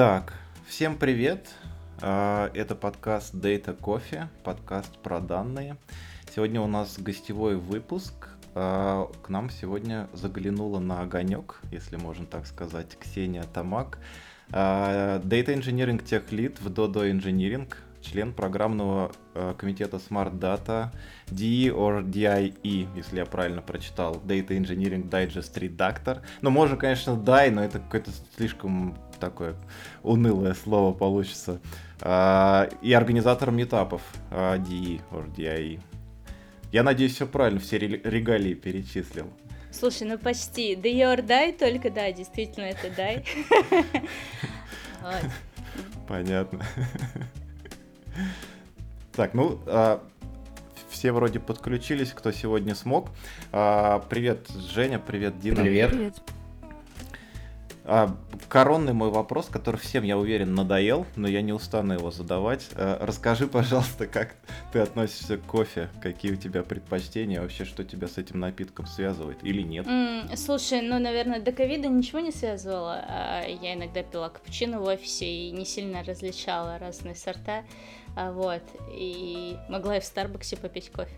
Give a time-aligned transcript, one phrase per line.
[0.00, 0.32] Итак,
[0.68, 1.48] всем привет.
[2.02, 5.76] А, это подкаст Data Coffee, подкаст про данные.
[6.32, 8.28] Сегодня у нас гостевой выпуск.
[8.54, 13.98] А, к нам сегодня заглянула на огонек, если можно так сказать, Ксения Тамак.
[14.52, 17.68] А, Data Engineering Tech Lead в Dodo Engineering,
[18.00, 19.10] член программного
[19.56, 20.92] комитета Smart Data,
[21.26, 26.20] DE or DIE, если я правильно прочитал, Data Engineering Digest Redactor.
[26.40, 29.56] Ну, можно, конечно, DIE, но это какое-то слишком такое
[30.02, 31.60] унылое слово получится.
[32.00, 35.80] А, и организатор метапов DE or DIE.
[36.72, 39.28] Я надеюсь, все правильно, все регалии перечислил.
[39.70, 40.76] Слушай, ну почти.
[40.76, 43.24] Да or die, только да, действительно это дай.
[46.08, 46.64] Понятно.
[49.12, 50.02] Так, ну, а,
[50.88, 53.10] все вроде подключились, кто сегодня смог.
[53.52, 55.62] А, привет, Женя, привет, Дина.
[55.62, 55.90] Привет.
[55.90, 56.14] Привет.
[57.90, 58.14] А,
[58.50, 62.68] коронный мой вопрос, который всем, я уверен, надоел, но я не устану его задавать.
[62.74, 64.36] А, расскажи, пожалуйста, как
[64.72, 69.38] ты относишься к кофе, какие у тебя предпочтения, вообще, что тебя с этим напитком связывает
[69.42, 69.86] или нет?
[69.86, 73.02] Mm, слушай, ну, наверное, до ковида ничего не связывало.
[73.08, 77.64] А, я иногда пила капучино в офисе и не сильно различала разные сорта.
[78.16, 81.14] А, вот, и могла и в Старбаксе попить кофе.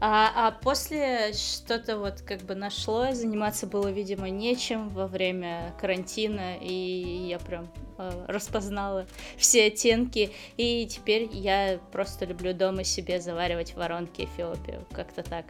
[0.00, 6.56] А, а после что-то вот как бы нашло, заниматься было, видимо, нечем во время карантина,
[6.60, 9.06] и я прям э, распознала
[9.36, 15.46] все оттенки, и теперь я просто люблю дома себе заваривать воронки Эфиопию, как-то так.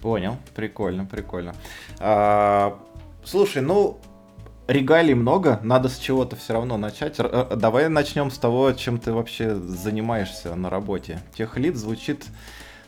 [0.00, 1.54] Понял, прикольно, прикольно.
[1.98, 2.78] А,
[3.24, 3.98] слушай, ну
[4.66, 7.18] регалий много, надо с чего-то все равно начать.
[7.18, 11.20] Р- э, давай начнем с того, чем ты вообще занимаешься на работе.
[11.36, 12.24] Техлит звучит,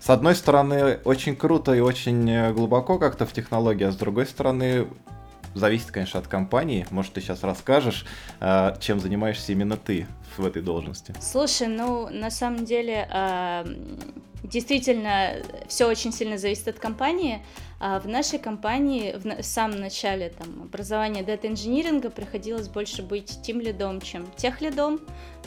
[0.00, 4.26] с одной стороны, очень круто и очень э, глубоко как-то в технологии, а с другой
[4.26, 4.88] стороны,
[5.58, 6.86] зависит, конечно, от компании.
[6.90, 8.06] Может, ты сейчас расскажешь,
[8.40, 10.06] э, чем занимаешься именно ты
[10.36, 11.14] в этой должности?
[11.20, 13.08] Слушай, ну, на самом деле,
[14.42, 15.36] действительно,
[15.68, 17.42] все очень сильно зависит от компании.
[17.80, 24.00] А в нашей компании в самом начале там, образования дата-инжиниринга приходилось больше быть тим лидом,
[24.00, 25.00] чем тех лидом.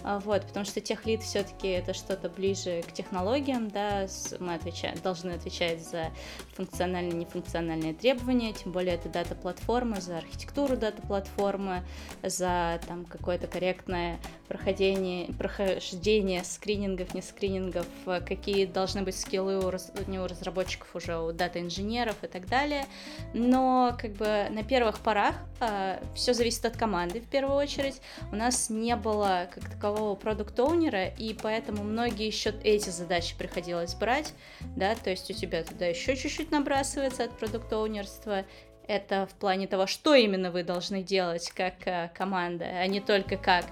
[0.04, 4.08] А, вот, потому что техлит все-таки это что-то ближе к технологиям, да,
[4.40, 6.12] мы отвечаем, должны отвечать за
[6.56, 11.84] функциональные и нефункциональные требования, тем более это дата-платформы, за архитектуру дата-платформы,
[12.24, 17.86] за там какое-то корректное проходение, прохождение скринингов, не скринингов,
[18.26, 19.72] какие должны быть скиллы у,
[20.10, 22.86] не у разработчиков, уже у дата-инженеров и так далее.
[23.34, 28.02] Но как бы на первых порах э, все зависит от команды в первую очередь.
[28.32, 33.94] У нас не было как такового такового продукт-оунера, и поэтому многие еще эти задачи приходилось
[33.94, 34.34] брать,
[34.76, 38.46] да, то есть у тебя туда еще чуть-чуть набрасывается от продукт-оунерства,
[38.88, 43.38] это в плане того, что именно вы должны делать как э, команда, а не только
[43.38, 43.66] как.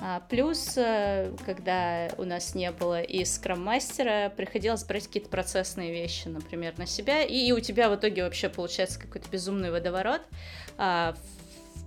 [0.00, 6.28] А, плюс, э, когда у нас не было и скрам-мастера, приходилось брать какие-то процессные вещи,
[6.28, 10.22] например, на себя, и, и у тебя в итоге вообще получается какой-то безумный водоворот.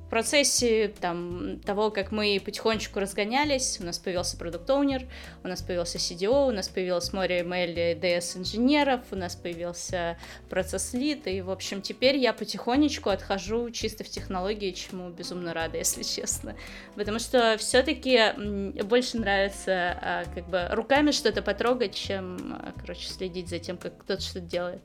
[0.07, 5.03] В процессе там, того, как мы потихонечку разгонялись, у нас появился продукт оунер
[5.43, 10.17] у нас появился CDO, у нас появилось море ML DS инженеров, у нас появился
[10.49, 15.77] процесс лид, и, в общем, теперь я потихонечку отхожу чисто в технологии, чему безумно рада,
[15.77, 16.55] если честно.
[16.95, 18.31] Потому что все-таки
[18.83, 23.97] больше нравится а, как бы руками что-то потрогать, чем, а, короче, следить за тем, как
[23.97, 24.81] кто-то что-то делает.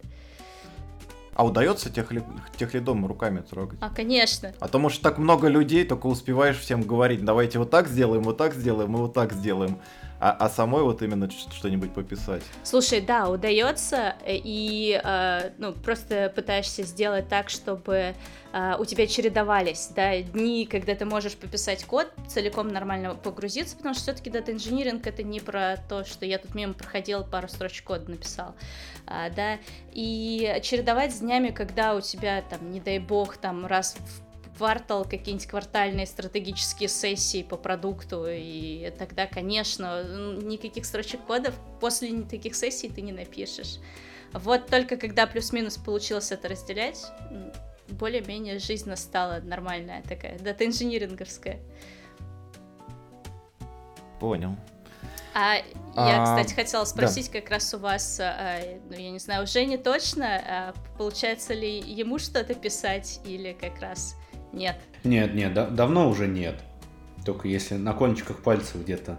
[1.43, 2.23] А удается тех, ли,
[2.57, 3.77] тех лидом руками трогать?
[3.81, 4.53] А, конечно.
[4.61, 8.37] А то, может, так много людей, только успеваешь всем говорить, давайте вот так сделаем, вот
[8.37, 9.79] так сделаем и вот так сделаем
[10.23, 12.43] а, а самой вот именно что-нибудь пописать.
[12.63, 18.15] Слушай, да, удается, э, и э, ну, просто пытаешься сделать так, чтобы
[18.53, 23.95] э, у тебя чередовались, да, дни, когда ты можешь пописать код, целиком нормально погрузиться, потому
[23.97, 28.09] что все-таки дата-инжиниринг это не про то, что я тут мимо проходил, пару строчек кода
[28.09, 28.55] написал,
[29.09, 29.59] а, да,
[29.91, 35.05] и чередовать с днями, когда у тебя там, не дай бог, там раз в квартал
[35.05, 40.05] какие-нибудь квартальные стратегические сессии по продукту, и тогда, конечно,
[40.43, 43.79] никаких строчек кодов после таких сессий ты не напишешь.
[44.33, 47.13] Вот только когда плюс-минус получилось это разделять,
[47.89, 51.61] более-менее жизнь настала нормальная такая, дата-инжиниринговская.
[54.21, 54.57] Понял.
[55.35, 55.57] А,
[55.97, 57.41] а я, кстати, хотела спросить, да.
[57.41, 58.61] как раз у вас, а,
[58.91, 63.81] ну, я не знаю, уже не точно, а, получается ли ему что-то писать или как
[63.81, 64.15] раз
[64.53, 64.77] нет.
[65.05, 66.63] Нет, нет, да, давно уже нет.
[67.25, 69.19] Только если на кончиках пальцев где-то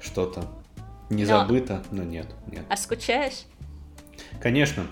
[0.00, 0.46] что-то
[1.10, 1.40] не но...
[1.40, 2.64] забыто, но нет, нет.
[2.68, 3.44] А скучаешь?
[4.40, 4.86] Конечно.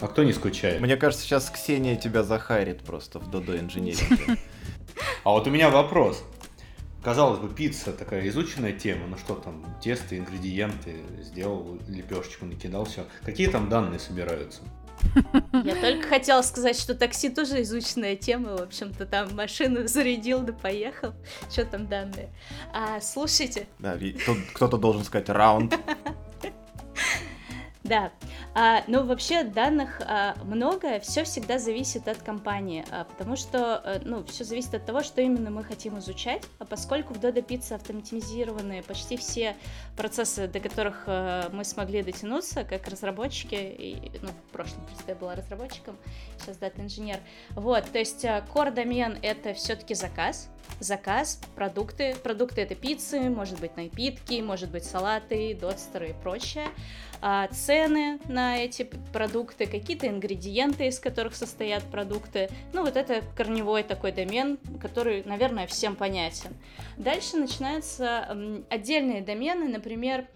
[0.00, 0.80] А кто не скучает?
[0.80, 4.36] Мне кажется, сейчас Ксения тебя захарит просто в Додо инженеринге.
[5.24, 6.24] А вот у меня вопрос.
[7.02, 13.06] Казалось бы, пицца такая изученная тема, ну что там, тесто, ингредиенты, сделал лепешечку, накидал, все.
[13.24, 14.60] Какие там данные собираются?
[15.64, 18.56] Я только хотела сказать, что такси тоже изученная тема.
[18.56, 21.14] В общем-то, там машину зарядил да поехал.
[21.50, 22.30] Что там данные?
[22.72, 23.66] А, слушайте.
[23.78, 23.98] Да,
[24.54, 25.78] кто-то должен сказать раунд.
[27.90, 28.12] Да,
[28.54, 34.00] а, ну вообще данных а, много, все всегда зависит от компании, а, потому что, а,
[34.04, 37.74] ну, все зависит от того, что именно мы хотим изучать, а поскольку в Dodo Pizza
[37.74, 39.56] автоматизированы почти все
[39.96, 45.16] процессы, до которых а, мы смогли дотянуться, как разработчики, и, ну, в прошлом просто я
[45.16, 45.96] была разработчиком,
[46.38, 47.18] сейчас дата-инженер,
[47.56, 50.48] вот, то есть а, core домен это все-таки заказ,
[50.78, 56.68] заказ, продукты, продукты это пиццы, может быть напитки, может быть салаты, дотстеры и прочее,
[57.22, 62.48] а, цены на эти продукты, какие-то ингредиенты, из которых состоят продукты.
[62.72, 66.50] Ну, вот это корневой такой домен, который, наверное, всем понятен.
[66.96, 68.36] Дальше начинаются
[68.70, 70.26] отдельные домены, например,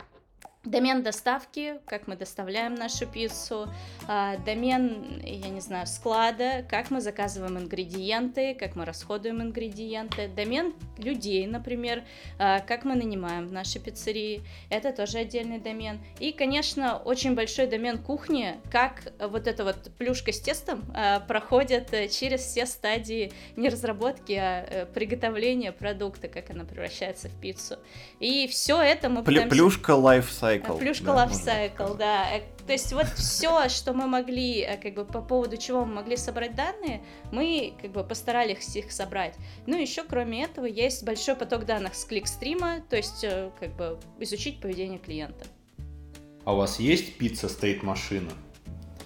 [0.64, 3.68] домен доставки, как мы доставляем нашу пиццу,
[4.08, 10.74] а, домен, я не знаю, склада, как мы заказываем ингредиенты, как мы расходуем ингредиенты, домен
[10.98, 12.02] людей, например,
[12.38, 16.00] а, как мы нанимаем в нашей пиццерии, это тоже отдельный домен.
[16.18, 21.90] И, конечно, очень большой домен кухни, как вот эта вот плюшка с тестом а, проходит
[22.10, 27.76] через все стадии не разработки, а э, приготовления продукта, как она превращается в пиццу.
[28.20, 29.48] И все это мы пытаемся...
[29.48, 30.78] Плюшка лайфсайкл Lifecycle.
[30.78, 32.36] Плюшка да, Lifecycle, да.
[32.36, 35.96] Э, то есть вот все, что мы могли, э, как бы по поводу чего мы
[35.96, 37.02] могли собрать данные,
[37.32, 39.34] мы как бы постарались их собрать.
[39.66, 43.98] Ну, еще кроме этого есть большой поток данных с кликстрима, то есть э, как бы
[44.20, 45.46] изучить поведение клиента.
[46.44, 48.30] А у вас есть пицца стейт машина?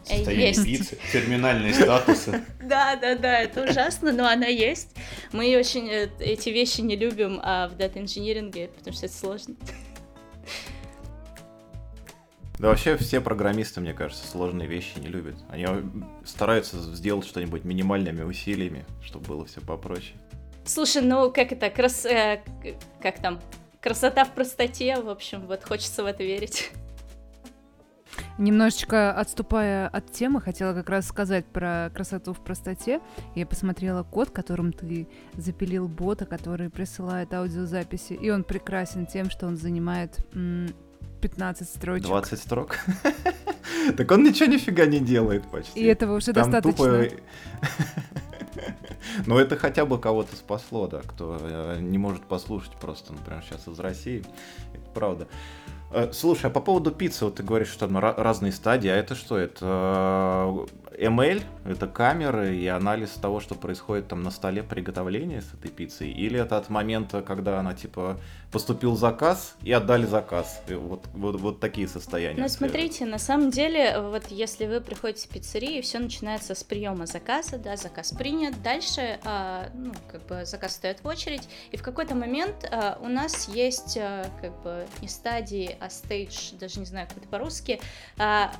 [0.04, 0.64] Состояние есть.
[0.64, 2.44] пиццы, терминальные статусы.
[2.68, 4.94] Да, да, да, это ужасно, но она есть.
[5.32, 9.54] Мы очень эти вещи не любим а в дата-инжиниринге, потому что это сложно.
[12.58, 15.37] Да вообще все программисты, мне кажется, сложные вещи не любят.
[15.49, 15.66] Они
[16.25, 20.19] стараются сделать что-нибудь минимальными усилиями, чтобы было все попроще.
[20.64, 22.05] Слушай, ну как это, крас...
[22.05, 22.43] Э,
[23.00, 23.40] как там,
[23.81, 26.72] красота в простоте, в общем, вот хочется в это верить.
[28.38, 33.00] Немножечко отступая от темы, хотела как раз сказать про красоту в простоте.
[33.34, 39.46] Я посмотрела код, которым ты запилил бота, который присылает аудиозаписи, и он прекрасен тем, что
[39.46, 40.19] он занимает
[41.20, 42.06] 15 строчек.
[42.06, 42.78] 20 строк?
[43.96, 45.80] Так он ничего нифига не делает почти.
[45.80, 47.08] И этого уже достаточно.
[49.26, 53.68] Но это хотя бы кого-то спасло, да, кто э, не может послушать просто, например, сейчас
[53.68, 54.24] из России.
[54.74, 55.28] Это правда.
[55.90, 59.14] Э, слушай, а по поводу пиццы, вот ты говоришь, что там разные стадии, а это
[59.14, 59.38] что?
[59.38, 65.54] Это э, ML, это камеры и анализ того, что происходит там на столе приготовления с
[65.54, 66.10] этой пиццей?
[66.10, 68.18] Или это от момента, когда она типа
[68.50, 70.62] поступил заказ и отдали заказ?
[70.68, 72.40] И вот, вот, вот такие состояния.
[72.40, 77.06] Ну, смотрите, на самом деле, вот если вы приходите в пиццерию, все начинается с приема
[77.06, 81.82] заказа, да, заказ принят, дальше, а, ну, как бы заказ стоит в очередь, и в
[81.82, 86.86] какой-то момент а, у нас есть, а, как бы, не стадии, а стейдж, даже не
[86.86, 87.81] знаю, как это по-русски,
[88.19, 88.52] а,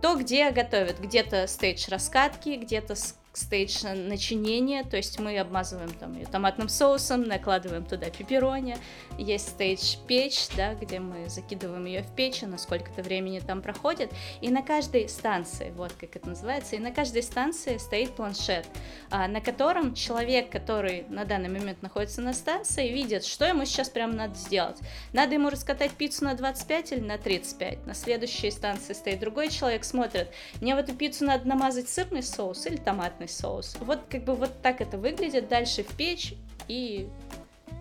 [0.00, 0.98] то, где готовят.
[1.00, 2.94] Где-то стейдж раскатки, где-то
[3.32, 8.76] стейдж начинения, то есть мы обмазываем там ее томатным соусом, накладываем туда пепперони,
[9.18, 14.12] есть стейдж печь, да, где мы закидываем ее в печь, на сколько-то времени там проходит,
[14.40, 18.66] и на каждой станции, вот как это называется, и на каждой станции стоит планшет,
[19.10, 23.88] а, на котором человек, который на данный момент находится на станции, видит, что ему сейчас
[23.88, 24.78] прямо надо сделать.
[25.12, 29.84] Надо ему раскатать пиццу на 25 или на 35, на следующей станции стоит другой человек,
[29.84, 30.28] смотрит,
[30.60, 33.76] мне в эту пиццу надо намазать сырный соус или томатный томатный соус.
[33.80, 35.48] Вот как бы вот так это выглядит.
[35.48, 36.34] Дальше в печь
[36.68, 37.08] и...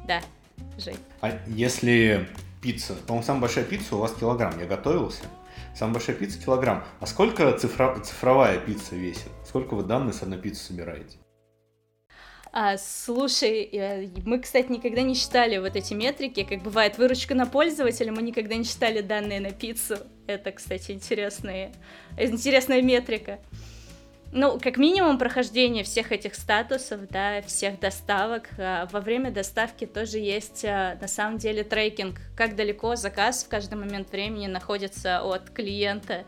[0.08, 0.22] Да,
[0.78, 0.98] Жень.
[1.22, 2.28] А если
[2.62, 5.24] пицца, по-моему, самая большая пицца у вас килограмм, я готовился.
[5.76, 6.84] Самая большая пицца килограмм.
[7.00, 8.00] А сколько цифра...
[8.00, 9.30] цифровая пицца весит?
[9.48, 11.18] Сколько вы данные с одной пиццы собираете?
[12.54, 17.46] А, слушай, э, мы, кстати, никогда не считали вот эти метрики, как бывает выручка на
[17.46, 19.96] пользователя, мы никогда не считали данные на пиццу.
[20.28, 21.72] Это, кстати, интересная,
[22.18, 23.40] интересная метрика.
[24.34, 28.48] Ну, как минимум прохождение всех этих статусов, да, всех доставок.
[28.58, 33.50] А, во время доставки тоже есть, а, на самом деле, трекинг, как далеко заказ в
[33.50, 36.24] каждый момент времени находится от клиента.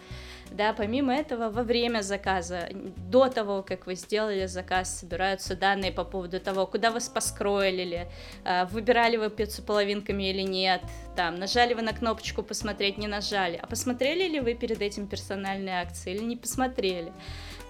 [0.54, 2.70] Да, помимо этого, во время заказа,
[3.10, 8.08] до того, как вы сделали заказ, собираются данные по поводу того, куда вас поскроили,
[8.46, 10.82] а, выбирали вы пиццу половинками или нет,
[11.16, 15.82] там, нажали вы на кнопочку посмотреть, не нажали, а посмотрели ли вы перед этим персональные
[15.82, 17.12] акции или не посмотрели.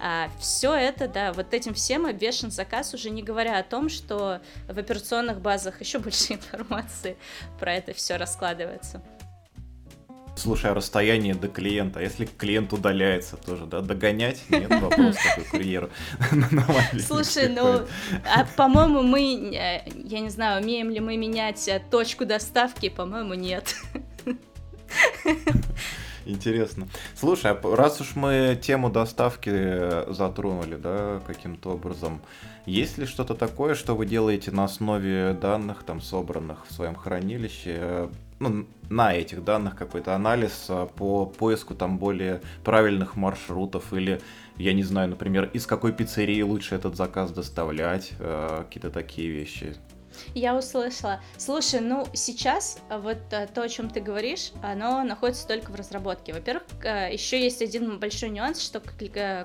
[0.02, 4.42] А, все это, да, вот этим всем обвешен заказ, уже не говоря о том, что
[4.68, 7.16] в операционных базах еще больше информации
[7.60, 9.02] про это все раскладывается.
[10.36, 14.44] Слушай, а расстояние до клиента, а если клиент удаляется тоже, да, догонять?
[14.50, 15.90] Нет вопроса такой курьеру.
[17.06, 17.86] Слушай, ну,
[18.25, 23.36] а, по-моему, мы, э, я не знаю, умеем ли мы менять э, точку доставки, по-моему,
[23.36, 23.75] нет.
[26.25, 26.88] Интересно.
[27.16, 32.22] Слушай, а раз уж мы тему доставки э, затронули, да, каким-то образом,
[32.66, 38.10] есть ли что-то такое, что вы делаете на основе данных, там, собранных в своем хранилище,
[38.44, 44.22] ну, на этих данных какой-то анализ а, по поиску там более правильных маршрутов или,
[44.58, 49.76] я не знаю, например, из какой пиццерии лучше этот заказ доставлять, э, какие-то такие вещи.
[50.34, 51.22] Я услышала.
[51.38, 55.75] Слушай, ну сейчас а, вот а, то, о чем ты говоришь, оно находится только в
[55.75, 56.34] разработке.
[56.34, 58.82] Во-первых, а, еще есть один большой нюанс, что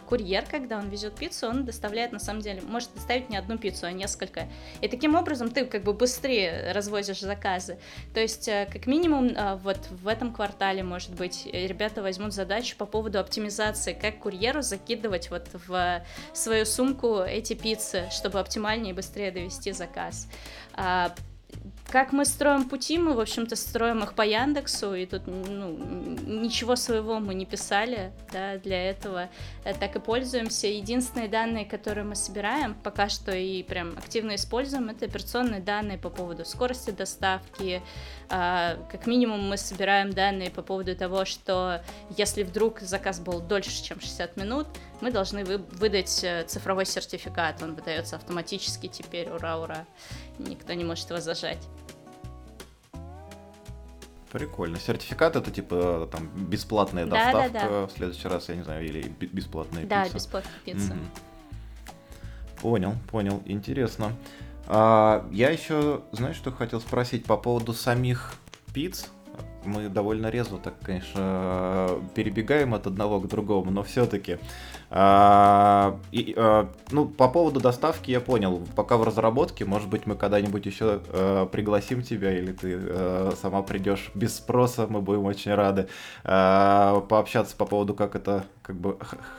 [0.06, 3.86] курьер, когда он везет пиццу, он доставляет на самом деле, может доставить не одну пиццу,
[3.86, 4.48] а несколько.
[4.80, 7.78] И таким образом ты как бы быстрее развозишь заказы.
[8.14, 13.18] То есть, как минимум, вот в этом квартале, может быть, ребята возьмут задачу по поводу
[13.18, 19.72] оптимизации, как курьеру закидывать вот в свою сумку эти пиццы, чтобы оптимальнее и быстрее довести
[19.72, 20.28] заказ.
[20.80, 21.12] А,
[21.90, 25.70] как мы строим пути, мы, в общем-то, строим их по Яндексу, и тут ну,
[26.26, 29.28] ничего своего мы не писали да, для этого,
[29.64, 30.66] э, так и пользуемся.
[30.66, 36.10] Единственные данные, которые мы собираем, пока что и прям активно используем, это операционные данные по
[36.10, 37.82] поводу скорости доставки,
[38.28, 41.80] а, как минимум мы собираем данные по поводу того, что
[42.16, 44.68] если вдруг заказ был дольше, чем 60 минут,
[45.00, 49.86] мы должны вы выдать э, цифровой сертификат, он выдается автоматически теперь, ура-ура,
[50.38, 51.66] никто не может его зажать.
[54.30, 54.78] Прикольно.
[54.78, 57.86] Сертификат это типа там бесплатная да, доставка да, да.
[57.86, 60.12] в следующий раз, я не знаю, или бесплатная да, пицца.
[60.12, 60.92] Да, бесплатная пицца.
[60.92, 61.00] Угу.
[62.60, 64.12] Понял, понял, интересно.
[64.66, 68.34] А, я еще, знаешь, что хотел спросить по поводу самих
[68.74, 69.08] пиц.
[69.68, 74.38] Мы довольно резво так, конечно, перебегаем от одного к другому, но все-таки
[74.90, 80.14] а, и, а, ну, по поводу доставки я понял, пока в разработке, может быть, мы
[80.14, 85.52] когда-нибудь еще а, пригласим тебя, или ты а, сама придешь без спроса, мы будем очень
[85.52, 85.88] рады
[86.24, 88.96] а, пообщаться по поводу, как это, как бы,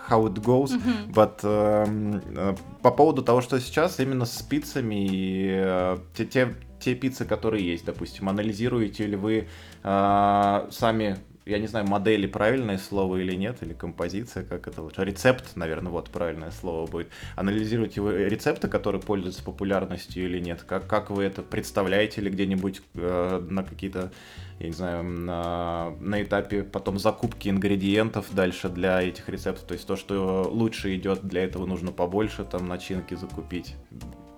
[0.07, 1.13] how it goes, mm-hmm.
[1.13, 6.95] but а, по поводу того, что сейчас именно с спицами и а, те, те, те
[6.95, 9.47] пиццы, которые есть, допустим, анализируете ли вы
[9.83, 11.17] а, сами
[11.49, 15.03] я не знаю, модели правильное слово или нет, или композиция, как это лучше.
[15.03, 17.07] Рецепт, наверное, вот правильное слово будет.
[17.35, 20.63] Анализируете вы рецепты, которые пользуются популярностью или нет?
[20.63, 24.11] Как, как вы это представляете или где-нибудь э, на какие-то,
[24.59, 29.65] я не знаю, на, на этапе потом закупки ингредиентов дальше для этих рецептов?
[29.65, 33.75] То есть то, что лучше идет, для этого нужно побольше там начинки закупить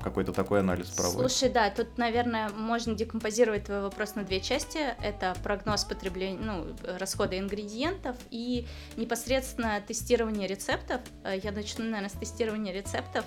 [0.02, 1.32] какой-то такой анализ проводит.
[1.32, 4.80] Слушай, да, тут, наверное, можно декомпозировать твой вопрос на две части.
[5.02, 6.68] Это прогноз потребления, ну,
[7.00, 8.68] расхода ингредиентов и
[8.98, 11.02] непосредственно тестирование рецептов.
[11.24, 13.26] Э, я начну, наверное, с тестирования рецептов.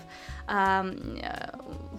[0.49, 0.83] Э,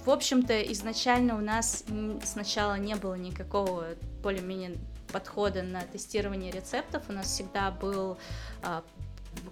[0.06, 1.84] в общем-то, изначально у нас
[2.24, 3.86] сначала не было никакого
[4.22, 4.76] более-менее
[5.12, 7.04] подхода на тестирование рецептов.
[7.08, 8.18] У нас всегда был
[8.62, 8.84] а,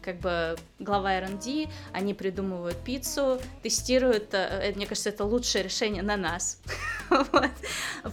[0.04, 6.18] как бы глава R&D, они придумывают пиццу, тестируют, э, мне кажется, это лучшее решение на
[6.18, 6.62] нас.
[7.10, 7.52] вот.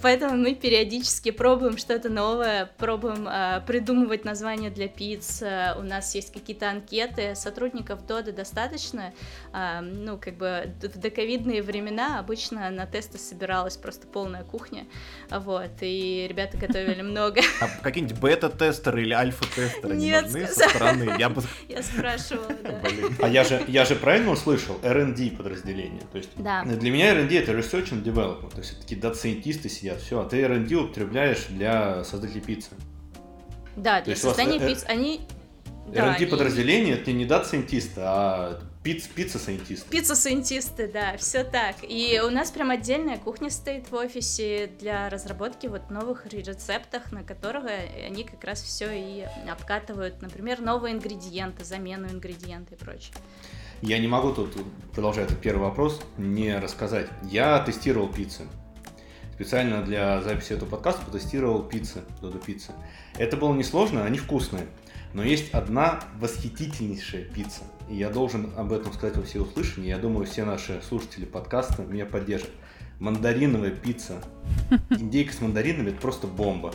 [0.03, 5.43] Поэтому мы периодически пробуем что-то новое, пробуем э, придумывать названия для пиц,
[5.77, 9.13] у нас есть какие-то анкеты, сотрудников Дода достаточно,
[9.53, 14.87] э, ну, как бы в доковидные времена обычно на тесты собиралась просто полная кухня,
[15.31, 17.41] вот, и ребята готовили много.
[17.61, 21.15] А какие-нибудь бета-тестеры или альфа-тестеры не нужны со стороны?
[21.19, 22.83] Я бы я спрашивала, да.
[23.21, 24.79] А я же, я же правильно услышал?
[24.83, 26.03] R&D подразделение.
[26.13, 26.65] То есть да.
[26.65, 28.51] для меня R&D это Research and Development.
[28.51, 32.71] То есть это такие дата-сайентисты сидят, все, а ты R&D употребляешь для создателей пиццы.
[33.77, 34.85] Да, для создания пиццы.
[34.87, 35.21] Они
[35.95, 39.91] R&D подразделение это не data scientist ы, а Пиц, пицца- scientist ы.
[39.91, 41.77] Пицца- scientist ы, да, все так.
[41.83, 47.23] И у нас прям отдельная кухня стоит в офисе для разработки вот новых рецептов, на
[47.23, 47.67] которых
[48.07, 53.13] они как раз все и обкатывают, например, новые ингредиенты, замену ингредиентов и прочее.
[53.83, 54.57] Я не могу тут,
[54.95, 57.09] продолжая этот первый вопрос, не рассказать.
[57.25, 58.45] Я тестировал пиццы.
[59.35, 62.73] специально для записи этого подкаста потестировал пиццы, Додо пиццы.
[63.19, 64.67] Это было несложно, они вкусные.
[65.13, 67.63] Но есть одна восхитительнейшая пицца.
[67.91, 69.91] И я должен об этом сказать во всеуслышание.
[69.91, 72.51] Я думаю, все наши слушатели подкаста меня поддержат.
[73.01, 74.23] Мандариновая пицца.
[74.91, 76.73] Индейка с мандаринами это просто бомба.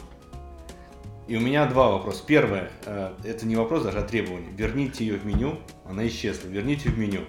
[1.30, 2.22] И у меня два вопроса.
[2.28, 4.52] Первое, э, это не вопрос даже, а требование.
[4.52, 6.50] Верните ее в меню, она исчезла.
[6.50, 7.22] Верните в меню.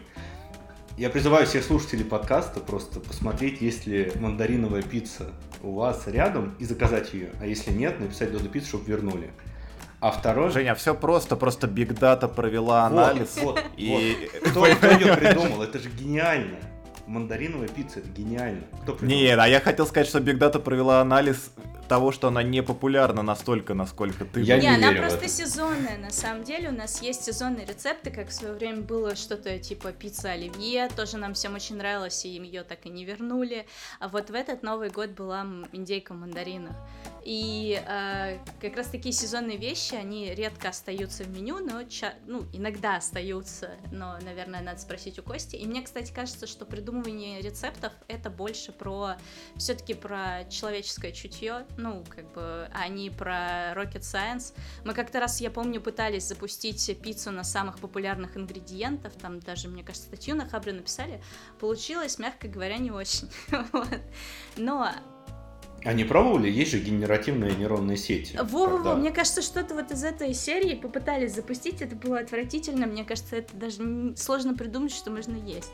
[0.98, 5.30] Я призываю всех слушателей подкаста просто посмотреть, есть ли мандариновая пицца
[5.62, 7.30] у вас рядом и заказать ее.
[7.40, 9.30] А если нет, написать Додо пиццу, чтобы вернули.
[10.00, 10.50] А второй...
[10.50, 13.36] Женя, все просто, просто Big Data провела анализ.
[13.36, 14.30] Вот, вот, и...
[14.42, 14.50] вот.
[14.50, 15.62] Кто, кто ее придумал?
[15.62, 16.56] Это же гениально.
[17.06, 18.62] Мандариновая пицца, это гениально.
[18.82, 19.20] Кто придумал?
[19.22, 21.52] Нет, а я хотел сказать, что Big Data провела анализ
[21.88, 24.40] того, что она не популярна настолько, насколько ты...
[24.40, 25.28] Я не, не она верю в просто это.
[25.28, 26.70] сезонная, на самом деле.
[26.70, 31.16] У нас есть сезонные рецепты, как в свое время было что-то типа пицца оливье, тоже
[31.16, 33.66] нам всем очень нравилось, и им ее так и не вернули.
[34.00, 36.74] А вот в этот Новый год была индейка в мандаринах.
[37.24, 42.44] И э, как раз такие сезонные вещи, они редко остаются в меню, но ча- ну,
[42.52, 45.56] иногда остаются, но, наверное, надо спросить у Кости.
[45.56, 46.64] И мне, кстати, кажется, что
[47.02, 49.16] придумывание рецептов это больше про
[49.56, 54.54] все-таки про человеческое чутье, ну, как бы, а не про rocket science.
[54.84, 59.82] Мы как-то раз, я помню, пытались запустить пиццу на самых популярных ингредиентов, там даже, мне
[59.82, 61.22] кажется, статью на Хабре написали,
[61.60, 63.28] получилось, мягко говоря, не очень.
[63.72, 63.88] Вот.
[64.56, 64.88] Но
[65.84, 66.50] А не пробовали?
[66.50, 68.36] Есть же генеративные нейронные сети.
[68.36, 73.04] Во-во-во, когда- мне кажется, что-то вот из этой серии попытались запустить, это было отвратительно, мне
[73.04, 75.70] кажется, это даже сложно придумать, что можно есть.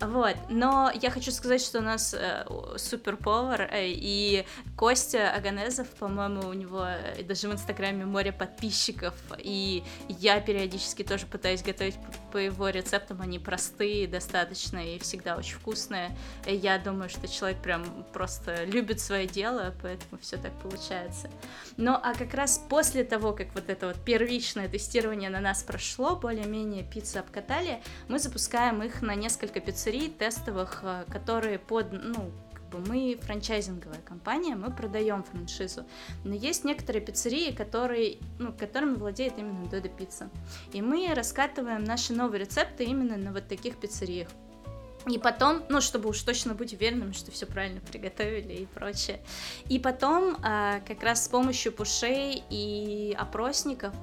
[0.00, 2.44] Вот, но я хочу сказать, что у нас э,
[2.76, 4.44] суперповар, э, и
[4.76, 11.26] Костя Аганезов, по-моему, у него э, даже в Инстаграме море подписчиков, и я периодически тоже
[11.26, 16.16] пытаюсь готовить п- по его рецептам, они простые достаточно и всегда очень вкусные.
[16.46, 21.30] Я думаю, что человек прям просто любит свое дело, поэтому все так получается.
[21.76, 26.16] Ну, а как раз после того, как вот это вот первичное тестирование на нас прошло,
[26.16, 32.30] более-менее пиццы обкатали, мы запускаем их на несколько пиццерий тестовых, э, которые под, ну,
[32.86, 35.84] мы франчайзинговая компания, мы продаем франшизу.
[36.24, 40.30] Но есть некоторые пиццерии, которые, ну, которыми владеет именно Додо Пицца.
[40.72, 44.28] И мы раскатываем наши новые рецепты именно на вот таких пиццериях.
[45.06, 49.20] И потом, ну, чтобы уж точно быть уверенным, что все правильно приготовили и прочее.
[49.68, 53.94] И потом, а, как раз с помощью пушей и опросников,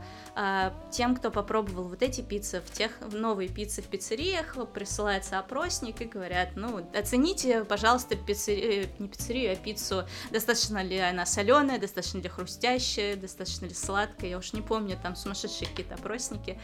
[0.91, 6.01] тем, кто попробовал вот эти пиццы, в тех в новые пиццы в пиццериях, присылается опросник
[6.01, 8.83] и говорят, ну, оцените, пожалуйста, пиццери...
[8.83, 14.29] э, не пиццерию, а пиццу, достаточно ли она соленая, достаточно ли хрустящая, достаточно ли сладкая,
[14.31, 16.59] я уж не помню, там сумасшедшие какие-то опросники.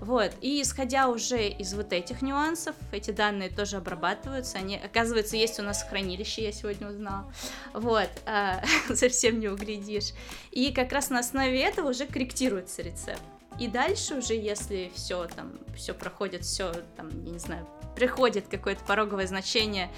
[0.00, 5.60] Вот, и исходя уже из вот этих нюансов, эти данные тоже обрабатываются, они, оказывается, есть
[5.60, 7.32] у нас хранилище, я сегодня узнала,
[7.74, 8.62] вот, а,
[8.94, 10.12] совсем не углядишь,
[10.50, 13.19] и как раз на основе этого уже корректируется рецепт.
[13.58, 18.82] И дальше уже, если все там, все проходит, все там, я не знаю, приходит какое-то
[18.84, 19.90] пороговое значение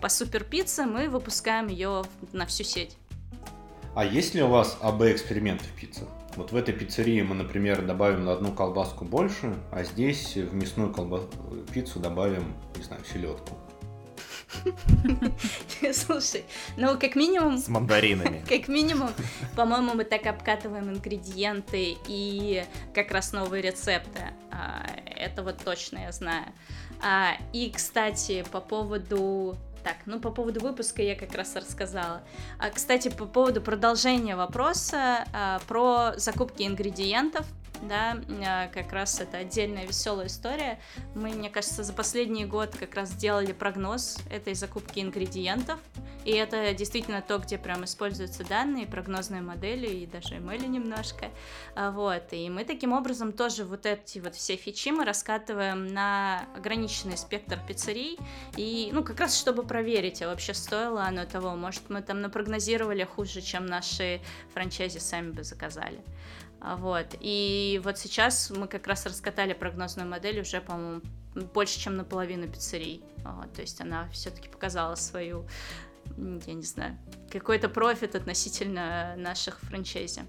[0.00, 2.96] по супер пицце, мы выпускаем ее на всю сеть.
[3.94, 6.08] А есть ли у вас АБ-эксперименты в пиццах?
[6.36, 10.92] Вот в этой пиццерии мы, например, добавим на одну колбаску больше, а здесь в мясную
[10.92, 11.24] колба...
[11.72, 13.58] пиццу добавим, не знаю, селедку.
[15.92, 16.44] Слушай,
[16.76, 18.44] ну как минимум С мандаринами.
[18.48, 19.10] Как минимум,
[19.56, 24.32] по-моему, мы так обкатываем ингредиенты и как раз новые рецепты.
[24.50, 26.46] А, Это вот точно я знаю.
[27.02, 29.56] А, И, кстати, по поводу...
[29.84, 32.22] Так, ну по поводу выпуска я как раз рассказала.
[32.58, 37.46] А, кстати, по поводу продолжения вопроса а, про закупки ингредиентов,
[37.82, 40.78] да, а, как раз это отдельная веселая история.
[41.14, 45.78] Мы, мне кажется, за последний год как раз сделали прогноз этой закупки ингредиентов,
[46.24, 51.30] и это действительно то, где прям используются данные, прогнозные модели и даже ML немножко.
[51.74, 52.32] А, Вот.
[52.32, 57.58] И мы таким образом тоже вот эти вот все фичи мы раскатываем на ограниченный спектр
[57.66, 58.18] пиццерий.
[58.56, 61.56] И, ну, как раз чтобы проверить, а вообще стоило оно того.
[61.56, 64.20] Может, мы там напрогнозировали хуже, чем наши
[64.52, 66.02] франчайзи сами бы заказали.
[66.60, 67.16] А, Вот.
[67.20, 71.02] И вот сейчас мы как раз раскатали прогнозную модель уже, по-моему,
[71.54, 73.02] больше, чем наполовину пиццерий.
[73.24, 73.52] Вот.
[73.52, 75.46] То есть она все-таки показала свою
[76.46, 76.96] я не знаю,
[77.30, 80.22] какой-то профит относительно наших франчайзи.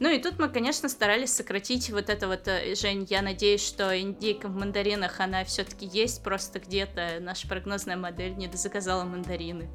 [0.00, 3.98] Ну и тут мы, конечно, старались сократить вот это вот, э, Жень, я надеюсь, что
[3.98, 9.68] индейка в мандаринах, она все-таки есть, просто где-то наша прогнозная модель не заказала мандарины.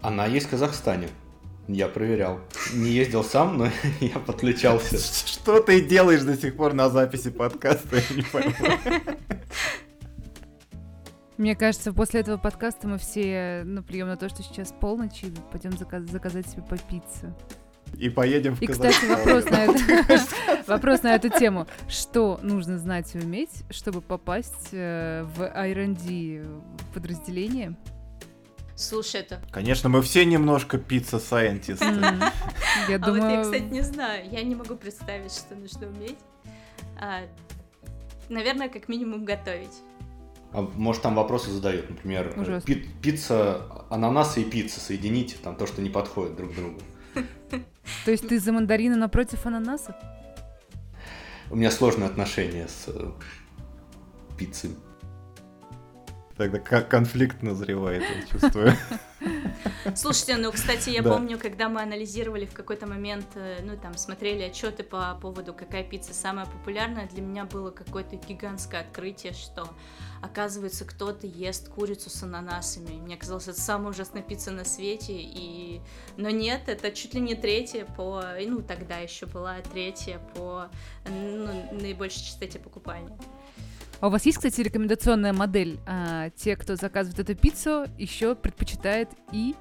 [0.00, 1.08] Она есть в Казахстане.
[1.68, 2.40] Я проверял.
[2.74, 3.68] Не ездил сам, но
[4.00, 4.98] я подключался.
[4.98, 8.54] Что ты делаешь до сих пор на записи подкаста, я не пойму.
[11.38, 15.72] Мне кажется, после этого подкаста мы все наплюем на то, что сейчас полночь, и пойдем
[15.72, 17.34] заказ- заказать себе по пицце.
[17.98, 20.20] И поедем в И, кстати, вопрос на, это,
[20.66, 21.66] вопрос на эту тему.
[21.88, 26.44] Что нужно знать и уметь, чтобы попасть э, в R&D
[26.94, 27.76] подразделение?
[28.74, 29.42] Слушай, это...
[29.50, 31.84] Конечно, мы все немножко пицца- scientist ы.
[32.88, 34.28] А вот я, кстати, не знаю.
[34.30, 36.18] Я не могу представить, что нужно уметь.
[36.98, 37.20] А,
[38.30, 39.82] наверное, как минимум готовить.
[40.52, 42.74] А может там вопросы задают, например, э, Ужасно.
[43.02, 46.80] пицца, ананасы и пицца соедините, там то, что не подходит друг к другу.
[48.04, 49.96] то есть ты за мандарины напротив ананаса?
[51.50, 53.10] У меня сложные отношения с э,
[54.38, 54.76] пиццей.
[56.42, 58.72] Тогда ко- конфликт назревает, я чувствую.
[59.94, 61.12] Слушайте, ну, кстати, я Да.
[61.12, 65.84] помню, когда мы анализировали в какой-то момент, э, ну, там, смотрели отчеты по поводу, какая
[65.84, 69.68] пицца самая популярная, для меня было какое-то гигантское открытие, что,
[70.20, 72.94] оказывается, кто-то ест курицу с ананасами.
[73.00, 75.80] Мне казалось, это самая ужасная пицца на свете, и...
[76.16, 78.24] Но нет, это чуть ли не третья по...
[78.44, 80.68] Ну, тогда еще была третья по
[81.08, 83.16] ну, наибольшей частоте покупания.
[84.02, 85.78] А у вас есть, кстати, рекомендационная модель?
[85.86, 89.54] А, те, кто заказывает эту пиццу, еще предпочитает и...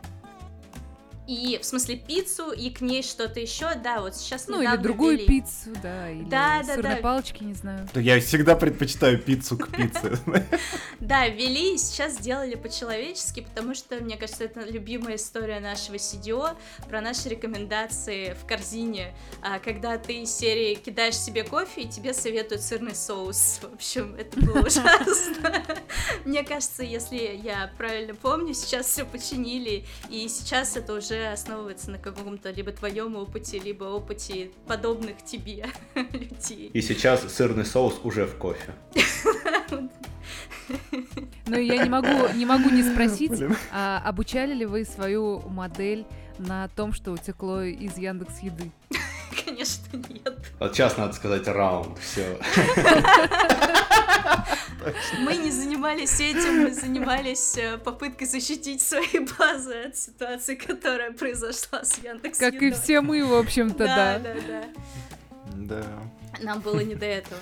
[1.31, 5.15] И, в смысле, пиццу, и к ней что-то еще, да, вот сейчас Ну, или другую
[5.15, 5.27] ввели.
[5.27, 7.01] пиццу, да, или Да, да, сырной да.
[7.01, 7.87] палочки, не знаю.
[7.93, 10.19] Да Я всегда предпочитаю пиццу к пицце.
[10.99, 16.55] Да, ввели, и сейчас сделали по-человечески, потому что, мне кажется, это любимая история нашего CDO
[16.89, 22.13] про наши рекомендации в корзине, А, когда ты из серии кидаешь себе кофе, и тебе
[22.13, 23.59] советуют сырный соус.
[23.61, 25.63] В общем, это было ужасно.
[26.25, 31.97] Мне кажется, если я правильно помню, сейчас все починили, и сейчас это уже основывается на
[31.97, 36.69] каком-то либо твоем опыте, либо опыте подобных тебе людей.
[36.73, 38.73] И сейчас сырный соус уже в кофе.
[41.47, 46.05] Но я не могу, не могу не спросить, а обучали ли вы свою модель
[46.37, 48.71] на том, что утекло из Яндекс Еды?
[49.45, 50.39] Конечно, нет.
[50.59, 52.37] Вот сейчас надо сказать раунд, все.
[55.81, 62.37] Занимались этим, мы занимались э, попыткой защитить свои базы от ситуации, которая произошла с Яндекс.
[62.37, 64.19] Как и все мы, в общем-то, Да, да.
[64.19, 64.63] да, да.
[65.55, 65.85] Да.
[66.39, 67.41] Нам было не до этого.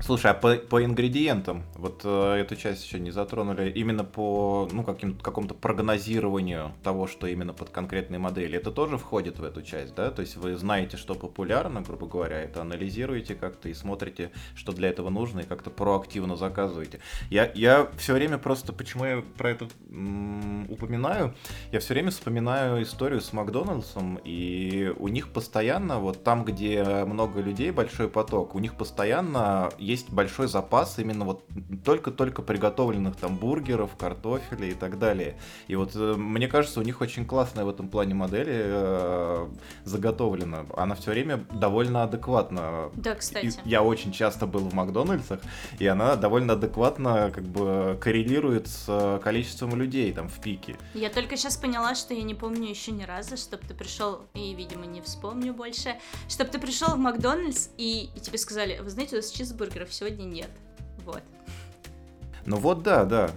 [0.00, 4.84] Слушай, а по, по ингредиентам, вот э, эту часть еще не затронули, именно по ну,
[4.84, 9.96] каким, какому-то прогнозированию того, что именно под конкретные модели, это тоже входит в эту часть,
[9.96, 10.12] да?
[10.12, 14.88] То есть вы знаете, что популярно, грубо говоря, это анализируете как-то и смотрите, что для
[14.88, 17.00] этого нужно, и как-то проактивно заказываете.
[17.28, 21.34] Я, я все время просто, почему я про это м, упоминаю,
[21.72, 27.40] я все время вспоминаю историю с Макдональдсом, и у них постоянно, вот там, где много
[27.40, 31.44] людей, большой поток, у них постоянно есть большой запас именно вот
[31.84, 35.36] только-только приготовленных там бургеров, картофеля и так далее.
[35.68, 39.48] И вот э, мне кажется, у них очень классная в этом плане модель э,
[39.84, 40.66] заготовлена.
[40.76, 42.90] Она все время довольно адекватна.
[42.94, 43.60] Да, И кстати.
[43.64, 45.40] я очень часто был в Макдональдсах,
[45.78, 50.76] и она довольно адекватно как бы коррелирует с э, количеством людей там в пике.
[50.94, 54.54] Я только сейчас поняла, что я не помню еще ни разу, чтобы ты пришел, и,
[54.54, 55.96] видимо, не вспомню больше,
[56.28, 59.30] чтобы ты пришел в Макдональдс, и, и тебе сказали, вы знаете, у нас
[59.62, 60.50] чизбургеров сегодня нет.
[61.04, 61.22] Вот.
[62.46, 63.30] Ну вот да, да.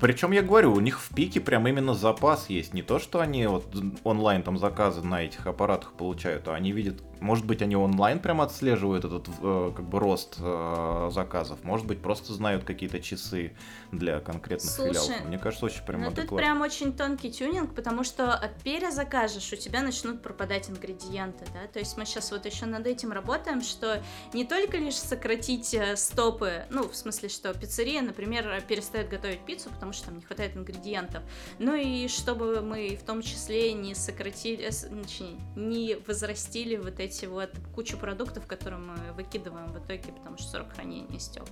[0.00, 2.72] Причем я говорю, у них в пике прям именно запас есть.
[2.72, 3.66] Не то, что они вот
[4.04, 8.40] онлайн там заказы на этих аппаратах получают, а они видят, может быть, они онлайн прям
[8.40, 13.54] отслеживают этот э, как бы рост э, заказов, может быть, просто знают какие-то часы
[13.92, 15.24] для конкретных Слушай, филиалов.
[15.26, 19.82] Мне кажется, очень прям Но тут прям очень тонкий тюнинг, потому что перезакажешь, у тебя
[19.82, 24.02] начнут пропадать ингредиенты, да, то есть мы сейчас вот еще над этим работаем, что
[24.32, 29.70] не только лишь сократить э, стопы, ну, в смысле, что пиццерия, например, перестает готовить пиццу,
[29.70, 31.22] потому что там не хватает ингредиентов,
[31.58, 37.50] ну и чтобы мы в том числе не сократили, э, не возрастили вот эти вот
[37.74, 41.44] кучу продуктов, которые мы выкидываем в итоге, потому что срок хранения истек.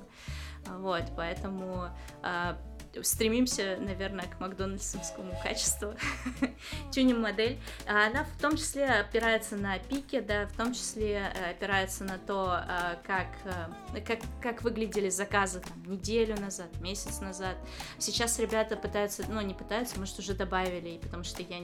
[0.66, 1.88] Вот, поэтому
[2.22, 2.58] а,
[3.02, 5.94] стремимся, наверное, к макдональдсовскому качеству.
[6.90, 7.58] Тюнинг модель.
[7.86, 12.46] Она в том числе опирается на пике, да, в том числе э, опирается на то,
[12.48, 17.56] а, как, э, как, как выглядели заказы там, неделю назад, месяц назад.
[17.98, 21.58] Сейчас ребята пытаются, ну, не пытаются, может, уже добавили, потому что я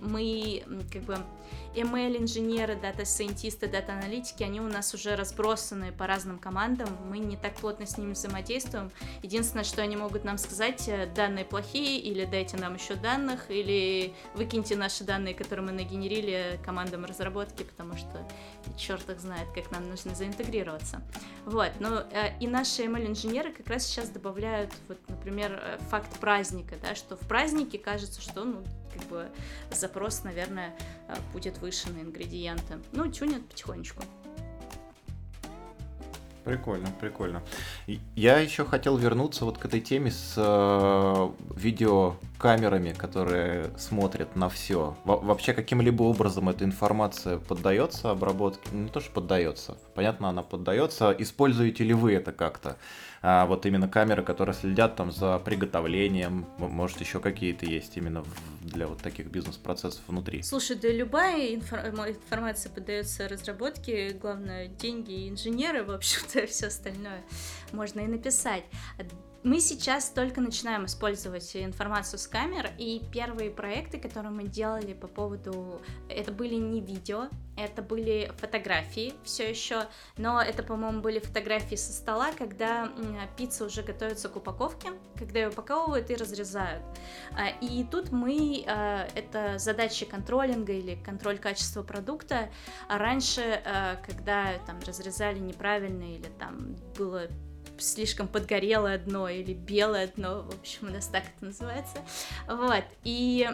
[0.00, 1.18] мы как бы
[1.74, 7.36] ML-инженеры, data scientist ы, дата-аналитики, они у нас уже разбросаны по разным командам, мы не
[7.36, 8.90] так плотно с ними взаимодействуем.
[9.22, 10.47] Единственное, что они могут нам сказать,
[10.88, 16.58] э, данные плохие, или дайте нам еще данных, или выкиньте наши данные, которые мы нагенерили
[16.64, 18.26] командам разработки, потому что
[18.76, 21.02] черт их знает, как нам нужно заинтегрироваться.
[21.44, 26.76] Вот, но э, и наши ML-инженеры как раз сейчас добавляют, вот, например, э, факт праздника,
[26.82, 29.28] да, что в празднике кажется, что, ну, как бы
[29.70, 30.76] запрос, наверное,
[31.08, 32.78] э, будет выше на ингредиенты.
[32.92, 34.02] Ну, тюнят потихонечку.
[36.48, 37.42] Прикольно, прикольно.
[38.16, 44.96] Я еще хотел вернуться вот к этой теме с э, видеокамерами, которые смотрят на все.
[45.04, 48.66] Во вообще каким-либо образом эта информация поддается обработке?
[48.72, 49.76] Ну, не то, что поддается.
[49.94, 51.14] Понятно, она поддается.
[51.18, 52.78] Используете ли вы это как-то?
[53.22, 58.24] А, вот именно камеры, которые следят там за приготовлением, может еще какие-то есть именно
[58.60, 60.42] для вот таких бизнес-процессов внутри.
[60.42, 67.22] Слушай, да любая инфор- информация поддается разработке, главное деньги и инженеры, в общем-то, все остальное
[67.72, 68.64] можно и написать.
[69.44, 75.06] Мы сейчас только начинаем использовать информацию с камер, и первые проекты, которые мы делали по
[75.06, 75.80] поводу...
[76.08, 81.92] Это были не видео, это были фотографии все еще, но это, по-моему, были фотографии со
[81.92, 82.90] стола, когда
[83.36, 86.82] пицца уже готовится к упаковке, когда ее упаковывают и разрезают.
[87.32, 88.64] А, и тут мы...
[88.66, 92.50] А, это задачи контролинга или контроль качества продукта.
[92.88, 93.62] А раньше,
[94.04, 97.28] когда там разрезали неправильно или там было
[97.78, 101.98] слишком подгорелое дно или белое дно, в общем, у нас так это называется.
[102.46, 103.48] Вот, и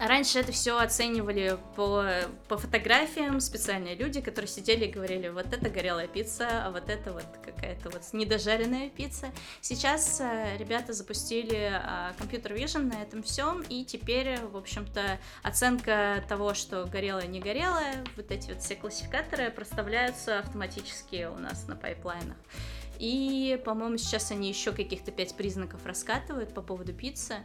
[0.00, 2.04] Раньше это все оценивали по,
[2.48, 7.12] по фотографиям специальные люди, которые сидели и говорили, вот это горелая пицца, а вот это
[7.12, 9.30] вот какая-то вот недожаренная пицца.
[9.60, 11.80] Сейчас э, ребята запустили
[12.18, 17.38] компьютер uh, Vision на этом всем, и теперь, в общем-то, оценка того, что горелое, не
[17.38, 22.36] горелое, вот эти вот все классификаторы проставляются автоматически у нас на пайплайнах.
[22.98, 27.36] И, по-моему, сейчас они еще каких-то пять признаков раскатывают по поводу пиццы.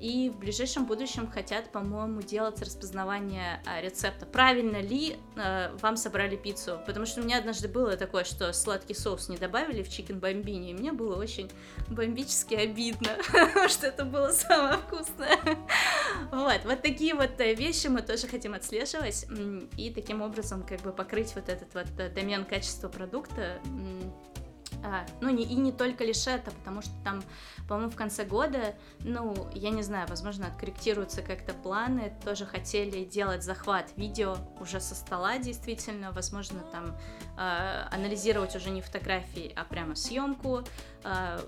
[0.00, 4.26] И в ближайшем будущем хотят, по-моему, делать распознавание а, рецепта.
[4.26, 6.80] Правильно ли а, вам собрали пиццу?
[6.86, 10.70] Потому что у меня однажды было такое, что сладкий соус не добавили в чикен бомбини,
[10.70, 11.50] и мне было очень
[11.88, 13.16] бомбически обидно,
[13.68, 15.36] что это было самое вкусное.
[16.30, 19.26] Вот, вот такие вот э, вещи мы тоже хотим отслеживать
[19.76, 23.60] и таким образом как бы покрыть вот этот вот э, домен качества продукта
[24.82, 27.22] а, ну, не, и не только лишь это, потому что там,
[27.68, 33.42] по-моему, в конце года, ну, я не знаю, возможно, откорректируются как-то планы, тоже хотели делать
[33.42, 36.96] захват видео уже со стола, действительно, возможно, там
[37.36, 40.62] э, анализировать уже не фотографии, а прямо съемку,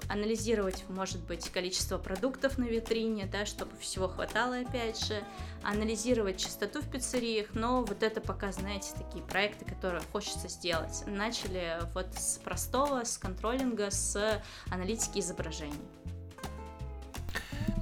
[0.08, 5.22] анализировать, может быть, количество продуктов на витрине, да, чтобы всего хватало, опять же,
[5.62, 11.02] анализировать частоту в пиццериях, но вот это пока, знаете, такие проекты, которые хочется сделать.
[11.06, 15.74] Начали вот с простого, с контролинга, с аналитики изображений.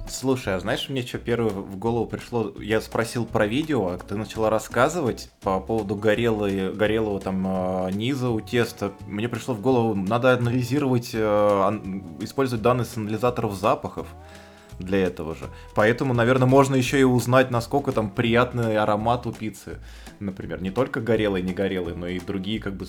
[0.09, 2.51] Слушай, а знаешь, мне что первое в голову пришло?
[2.59, 8.29] Я спросил про видео, а ты начала рассказывать по поводу горелой, горелого там а, низа
[8.29, 8.91] у теста.
[9.07, 11.17] Мне пришло в голову, надо анализировать, э,
[12.21, 14.07] использовать данные с анализаторов запахов
[14.79, 15.45] для этого же.
[15.75, 19.77] Поэтому, наверное, можно еще и узнать, насколько там приятный аромат у пиццы.
[20.19, 22.87] Например, не только горелый, не горелый, но и другие как бы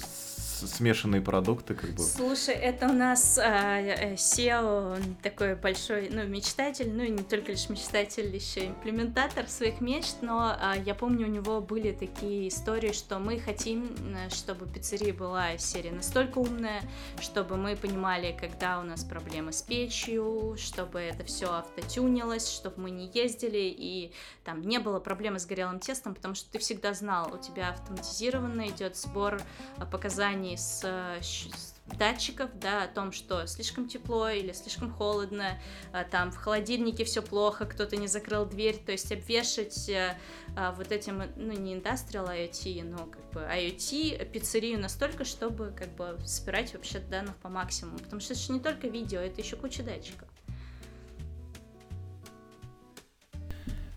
[0.67, 2.03] смешанные продукты, как бы.
[2.03, 7.53] Слушай, это у нас а, э, SEO такой большой, ну, мечтатель, ну, и не только
[7.53, 12.93] лишь мечтатель, еще имплементатор своих мечт, но а, я помню, у него были такие истории,
[12.93, 16.83] что мы хотим, э, чтобы пиццерия была серия настолько умная,
[17.21, 22.91] чтобы мы понимали, когда у нас проблемы с печью, чтобы это все автотюнилось, чтобы мы
[22.91, 24.13] не ездили и
[24.45, 28.69] там не было проблемы с горелым тестом, потому что ты всегда знал, у тебя автоматизированно
[28.69, 29.41] идет сбор
[29.77, 30.85] а, показаний сравнении с,
[31.21, 35.59] с датчиков, да, о том, что слишком тепло или слишком холодно,
[35.93, 40.17] а, там в холодильнике все плохо, кто-то не закрыл дверь, то есть обвешать а,
[40.57, 45.91] а, вот этим, ну, не Industrial IoT, но как бы IoT пиццерию настолько, чтобы как
[45.97, 49.57] бы собирать вообще данных по максимуму, потому что это же не только видео, это еще
[49.57, 50.29] куча датчиков.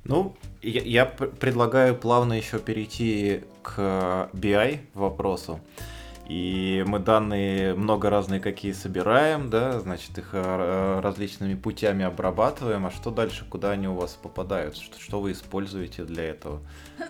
[0.04, 5.62] Ну, я, я предлагаю плавно еще перейти к BI вопросу.
[6.28, 12.86] И мы данные много разные какие собираем, да, значит, их э, различными путями обрабатываем.
[12.86, 14.78] А что дальше, куда они у вас попадают?
[14.78, 16.62] Что, что вы используете для этого?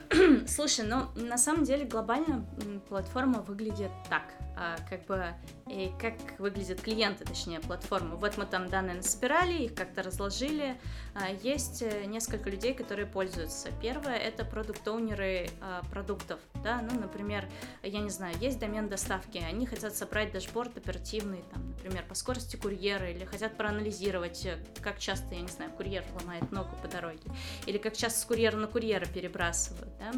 [0.48, 2.46] Слушай, ну, на самом деле глобально
[2.88, 4.24] платформа выглядит так.
[4.56, 5.34] а, как бы
[5.68, 8.16] и как выглядят клиенты, точнее, платформы.
[8.18, 10.78] Вот мы там данные насобирали, их как-то разложили.
[11.16, 13.70] А, есть э, несколько людей, которые пользуются.
[13.82, 17.48] Первое— это продукт-оунеры а, продуктов, да, ну, например,
[17.82, 22.56] я не знаю, есть домен доставки, они хотят собрать дашборд оперативный, там, например, по скорости
[22.56, 27.24] курьера, или хотят проанализировать, э, как часто, я не знаю, курьер ломает ногу по дороге,
[27.66, 29.06] или как часто с курьера на курьера
[29.74, 30.12] перебрасывают, да,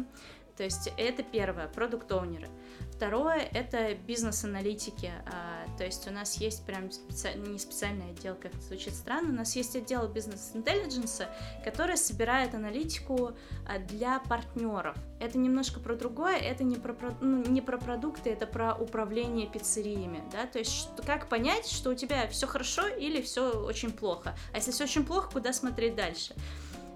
[0.56, 2.48] то есть это первое, продукт-оунеры.
[2.90, 5.12] Второе— это бизнес-аналитики.
[5.26, 7.34] А, то есть у нас есть прям специ...
[7.36, 11.28] не специальный отдел, как это звучит странно, у нас есть отдел бизнес-интеллигенса,
[11.62, 13.32] который собирает аналитику
[13.68, 14.96] а, для партнеров.
[15.20, 20.22] Это немножко про другое, это не про, ну, не про продукты, это про управление пиццериями,
[20.32, 24.56] да, то есть как понять, что у тебя все хорошо или все очень плохо, а
[24.56, 26.34] если все очень плохо, куда смотреть дальше?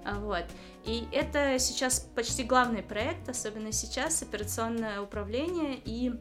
[0.05, 0.45] А, вот.
[0.85, 6.13] И это сейчас почти главный проект, особенно сейчас, операционное управление и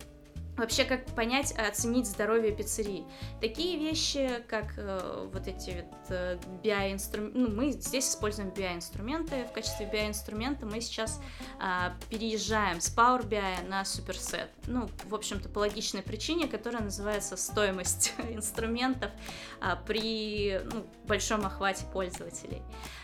[0.59, 3.05] вообще как понять, оценить здоровье пиццерии.
[3.41, 9.53] Такие вещи, как э, вот эти вот э, BI-инструменты, ну, мы здесь используем BI-инструменты, в
[9.53, 11.21] качестве BI-инструмента мы сейчас
[11.59, 14.49] э, переезжаем с Power BI на Superset.
[14.67, 19.11] Ну, в общем-то, по логичной причине, которая называется стоимость инструментов
[19.61, 22.61] э, при ну, большом охвате пользователей.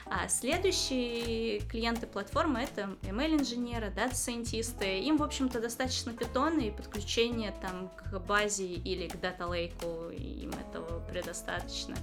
[0.07, 4.99] А следующие клиенты платформы это ML-инженеры, дата-сайентисты.
[4.99, 10.99] Им, в общем-то, достаточно питона и подключения там к базе или к дата-лейку, им этого
[11.07, 11.95] предостаточно.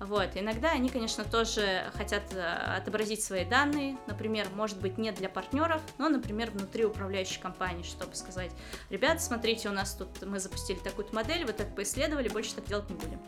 [0.00, 0.30] Вот.
[0.34, 2.42] Иногда они, конечно, тоже хотят э,
[2.76, 8.16] отобразить свои данные, например, может быть, не для партнеров, но, например, внутри управляющей компании, чтобы
[8.16, 8.50] сказать,
[8.90, 12.90] ребята, смотрите, у нас тут мы запустили такую-то модель, вы так поисследовали, больше так делать
[12.90, 13.20] не будем.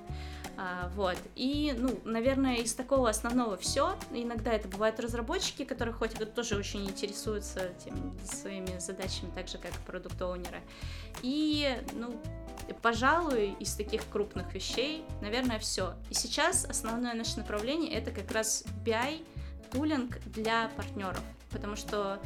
[0.58, 1.18] А, вот.
[1.34, 3.94] И, ну, наверное, из такого основного все.
[4.10, 9.72] Иногда это бывают разработчики, которые хоть тоже очень интересуются тем, своими задачами, так же, как
[9.86, 10.62] продукт-оунеры.
[11.22, 12.18] И, ну,
[12.80, 15.94] пожалуй, из таких крупных вещей, наверное, все.
[16.10, 19.24] И сейчас основное наше направление это как раз BI,
[19.70, 22.18] тулинг для партнеров, потому что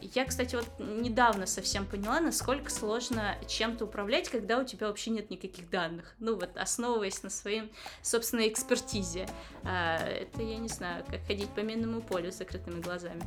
[0.00, 5.30] я, кстати, вот недавно совсем поняла, насколько сложно чем-то управлять, когда у тебя вообще нет
[5.30, 6.14] никаких данных.
[6.18, 9.28] Ну вот, основываясь на своей собственной экспертизе.
[9.64, 13.22] А, это, я не знаю, как ходить по минному полю с закрытыми глазами.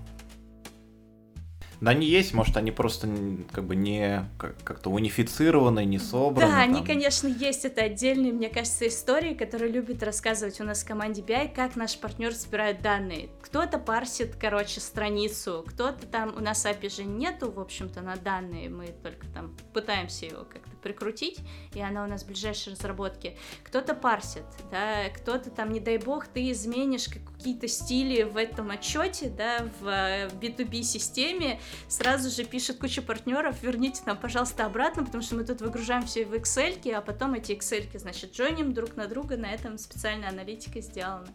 [1.82, 3.08] Да, они есть, может, они просто
[3.52, 6.52] как бы не как-то унифицированы, не собраны.
[6.52, 6.70] Да, там.
[6.74, 7.66] они, конечно, есть.
[7.66, 11.98] Это отдельные, мне кажется, истории, которые любят рассказывать у нас в команде BI, как наш
[11.98, 13.30] партнер собирает данные.
[13.42, 18.70] Кто-то парсит, короче, страницу, кто-то там, у нас API же нету, в общем-то, на данные,
[18.70, 21.40] мы только там пытаемся его как-то прикрутить,
[21.74, 23.38] и она у нас в ближайшей разработке.
[23.64, 29.30] Кто-то парсит, да, кто-то там, не дай бог, ты изменишь какие-то стили в этом отчете,
[29.30, 35.36] да, в B2B системе, сразу же пишет куча партнеров, верните нам, пожалуйста, обратно, потому что
[35.36, 39.38] мы тут выгружаем все в Excel, а потом эти Excel, значит, джойним друг на друга,
[39.38, 41.28] на этом специальная аналитика сделана.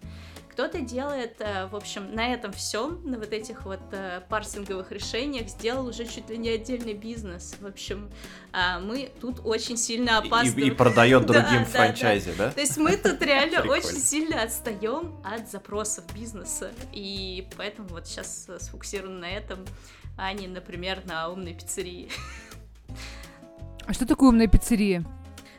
[0.55, 5.49] Кто-то делает, э, в общем, на этом всем, на вот этих вот э, парсинговых решениях,
[5.49, 7.57] сделал уже чуть ли не отдельный бизнес.
[7.61, 8.09] В общем,
[8.53, 10.69] а, мы тут очень сильно опаздываем.
[10.69, 12.53] И, и продает другим да, франчайзе, да, да?
[12.53, 16.71] То есть мы тут реально очень сильно отстаем от запросов бизнеса.
[16.93, 19.65] И поэтому вот сейчас сфокусированы на этом,
[20.17, 22.11] а не, например, на умной пиццерии.
[23.87, 25.05] А что такое умная пиццерия?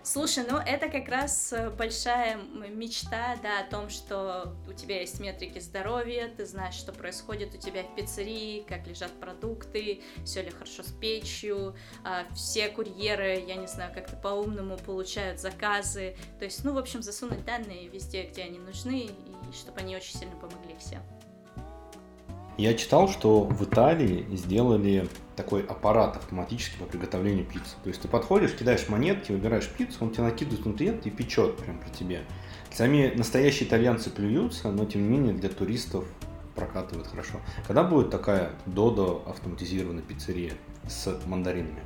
[0.05, 5.19] Слушай, ну это как раз э, большая мечта, да, о том, что у тебя есть
[5.19, 10.51] метрики здоровья, ты знаешь, что происходит у тебя в пиццерии, как лежат продукты, все ли
[10.51, 16.63] хорошо с печью, а, все курьеры, я не знаю, как-то по-умному получают заказы, то есть,
[16.63, 20.75] ну, в общем, засунуть данные везде, где они нужны, и чтобы они очень сильно помогли
[20.77, 21.01] всем.
[22.57, 27.75] Я читал, что в Италии сделали такой аппарат автоматически по приготовлению пиццы.
[27.83, 31.79] То есть ты подходишь, кидаешь монетки, выбираешь пиццу, он тебе накидывает внутри и печет прям
[31.79, 32.21] при тебе.
[32.71, 36.05] Сами настоящие итальянцы плюются, но тем не менее для туристов
[36.55, 37.41] прокатывает хорошо.
[37.67, 40.53] Когда будет такая Додо автоматизированная пиццерия
[40.87, 41.83] с мандаринами?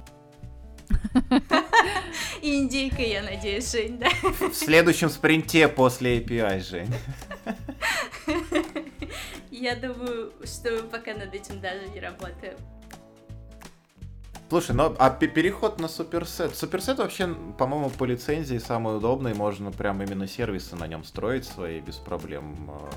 [2.42, 4.10] И индейкой, я надеюсь, Жень, да?
[4.22, 6.94] В следующем спринте после API, Жень.
[9.60, 12.58] Я думаю, что пока над этим даже не работаем.
[14.48, 16.56] Слушай, ну а переход на суперсет.
[16.56, 21.82] Суперсет вообще, по-моему, по лицензии самый удобный, можно прям именно сервисы на нем строить свои
[21.82, 22.56] без проблем.
[22.70, 22.90] А,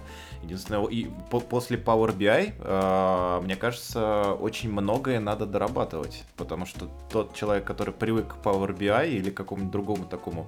[0.45, 6.89] единственное, и по после Power BI, а, мне кажется, очень многое надо дорабатывать, потому что
[7.11, 10.47] тот человек, который привык к Power BI или какому-нибудь другому такому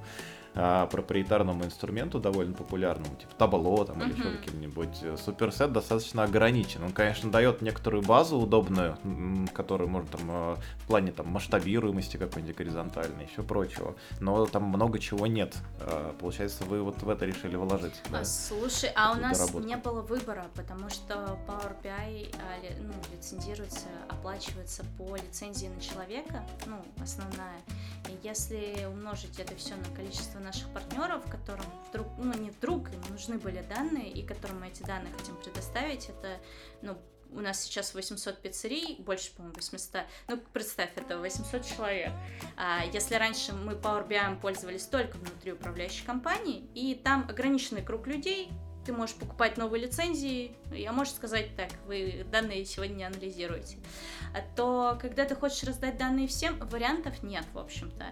[0.55, 4.21] а, проприетарному инструменту довольно популярному, типа табло там, или Мгм.
[4.21, 6.83] еще каким-нибудь, э, суперсет достаточно ограничен.
[6.85, 8.97] Он, конечно, дает некоторую базу удобную,
[9.53, 13.95] которую можно там э, в плане там масштабируемости какой-нибудь горизонтальной, еще прочего.
[14.21, 15.57] Но там много чего нет.
[15.81, 18.21] А, Получается, вы вот в это решили вложиться, да?
[18.21, 19.67] А, Слушай, а у нас доработку?
[19.69, 26.45] не было выбора, потому что Power BI а, ну, лицензируется, оплачивается по лицензии на человека,
[26.67, 27.59] ну, основная.
[28.09, 33.01] И если умножить это все на количество наших партнеров, которым вдруг, ну, не вдруг, им
[33.11, 36.39] нужны были данные, и которым мы эти данные хотим предоставить, это,
[36.83, 36.97] ну,
[37.33, 40.03] у нас сейчас 800 пиццерий, больше, по-моему, 800.
[40.29, 42.13] Ну, представь, это 800 человек.
[42.57, 48.07] А если раньше мы Power BI пользовались только внутри управляющей компании, и там ограниченный круг
[48.07, 48.51] людей,
[48.85, 53.79] ты можешь покупать новые лицензии, я можешь сказать так, вы данные сегодня не анализируете,
[54.35, 58.07] А то когда ты хочешь раздать данные всем, вариантов нет, в общем-то.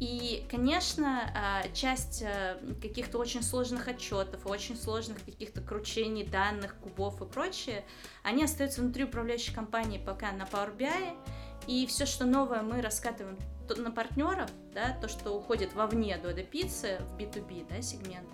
[0.00, 7.20] И, конечно, а, часть а, каких-то очень сложных отчетов, очень сложных каких-то кручений данных, кубов
[7.20, 7.84] и прочее,
[8.22, 11.16] они остаются внутри управляющей компании пока на Power BI,
[11.66, 13.36] и все, что новое мы раскатываем
[13.76, 18.28] на партнеров, да, то, что уходит вовне до пиццы в B2B да, сегмент,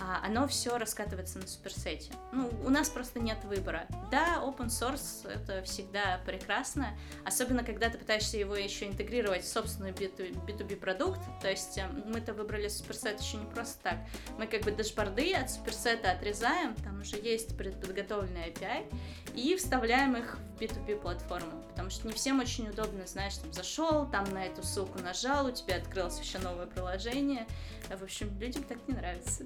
[0.00, 2.12] оно все раскатывается на суперсете.
[2.32, 3.86] Ну, у нас просто нет выбора.
[4.10, 9.90] Да, open source это всегда прекрасно, особенно когда ты пытаешься его еще интегрировать в собственный
[9.92, 11.20] B2, B2B продукт.
[11.40, 13.98] То есть э, мы-то выбрали суперсет еще не просто так.
[14.38, 18.86] Мы как бы дашборды от суперсета отрезаем, там уже есть предподготовленный API,
[19.34, 24.06] и вставляем их в B2B платформу, потому что не всем очень удобно, знаешь, там зашел,
[24.10, 27.46] там на эту ссылку нажал, у тебя открылось еще новое приложение.
[27.90, 29.44] А, В общем, людям так не нравится.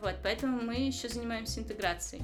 [0.00, 2.22] Вот, поэтому мы еще занимаемся интеграцией.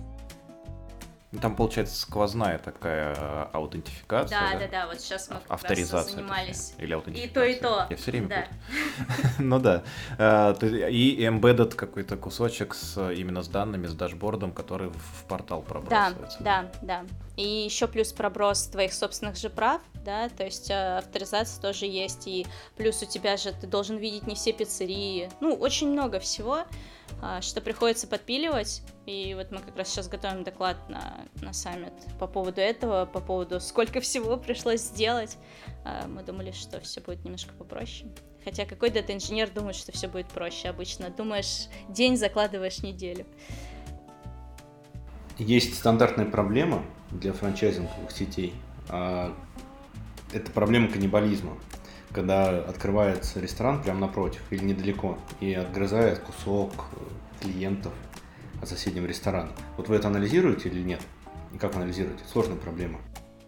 [1.33, 4.39] Ну, Там получается сквозная такая э, аутентификация.
[4.53, 6.15] Да, да, да, вот сейчас мы как раз Авторизация.
[6.15, 6.71] занимались.
[6.71, 7.35] точнее, Или И аутентификация.
[7.35, 7.87] то, и то.
[7.91, 8.47] Я все время Да.
[9.39, 9.83] Ну да.
[10.19, 10.55] Э,
[10.89, 16.39] И embedded какой-то кусочек с именно с данными, с дашбордом, который в портал Да, пробрасывается.
[16.41, 17.05] да, да.
[17.37, 22.27] И еще плюс проброс твоих собственных же прав, да, то есть э, авторизация тоже есть,
[22.29, 22.47] и
[22.77, 26.61] плюс у тебя же ты должен видеть не все пиццерии, ну, очень много всего,
[27.41, 32.27] что приходится подпиливать, и вот мы как раз сейчас готовим доклад на, на саммит по
[32.27, 35.39] поводу этого, по поводу сколько всего пришлось сделать,
[35.85, 38.11] А, мы думали, что все будет немножко попроще.
[38.45, 41.11] Хотя какой дата-инженер думает, что все будет проще обычно?
[41.11, 43.25] Думаешь, день закладываешь неделю.
[45.39, 48.55] Есть стандартная проблема для франчайзинговых сетей.
[48.89, 49.35] а,
[50.33, 51.57] Это проблема каннибализма.
[52.13, 56.73] Когда открывается ресторан прямо напротив или недалеко и отгрызает кусок
[57.41, 57.93] клиентов
[58.63, 59.53] от соседнего ресторана.
[59.77, 61.01] Вот вы это анализируете или нет?
[61.53, 62.25] И как анализируете?
[62.31, 63.01] Сложная проблема.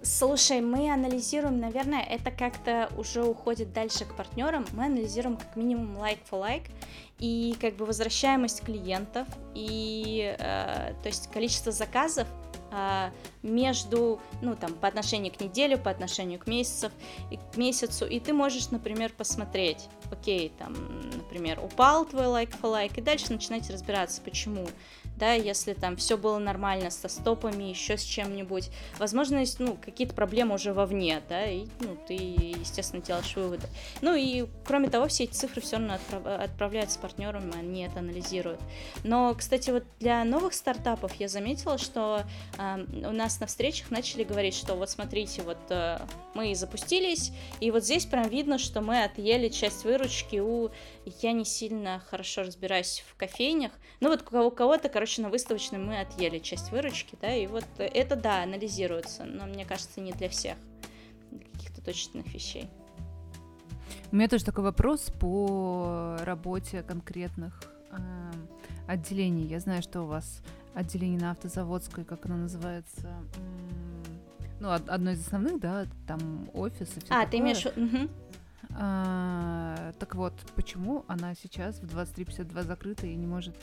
[0.03, 4.65] Слушай, мы анализируем, наверное, это как-то уже уходит дальше к партнерам.
[4.73, 6.71] Мы анализируем как минимум like for like
[7.19, 12.29] и как бы возвращаемость клиентов и э, то есть количество заказов
[12.71, 13.11] э,
[13.43, 16.93] между, ну там, по отношению к неделе, по отношению к месяцев,
[17.53, 20.75] к месяцу, и ты можешь, например, посмотреть, окей, там,
[21.17, 24.67] например, упал твой like for like, и дальше начинать разбираться, почему,
[25.17, 30.15] да, если там все было нормально со стопами, еще с чем-нибудь, возможно, есть, ну, какие-то
[30.15, 33.67] проблемы уже вовне, да, и, ну, ты, естественно, делаешь выводы.
[34.01, 38.61] Ну, и, кроме того, все эти цифры все равно отправ- отправляются партнерам, они это анализируют.
[39.05, 42.25] Но, кстати, вот для новых стартапов я заметила, что
[42.57, 45.99] э, у нас на встречах начали говорить, что вот смотрите, вот э,
[46.35, 50.71] мы запустились, и вот здесь прям видно, что мы отъели часть выручки у...
[51.23, 56.01] Я не сильно хорошо разбираюсь в кофейнях, ну вот у кого-то, короче, на выставочной мы
[56.01, 60.57] отъели часть выручки, да, и вот это, да, анализируется, но мне кажется, не для всех
[61.31, 62.69] для каких-то точных вещей.
[64.11, 67.61] У меня тоже такой вопрос по работе конкретных
[67.91, 67.97] э,
[68.87, 69.47] отделений.
[69.47, 70.43] Я знаю, что у вас
[70.79, 73.09] отделение на автозаводской, как оно называется,
[74.61, 77.67] ну, од- одно из основных, да, там офис и все А, ты имеешь...
[78.81, 83.57] А, так вот, почему она сейчас в 23.52 закрыта и не может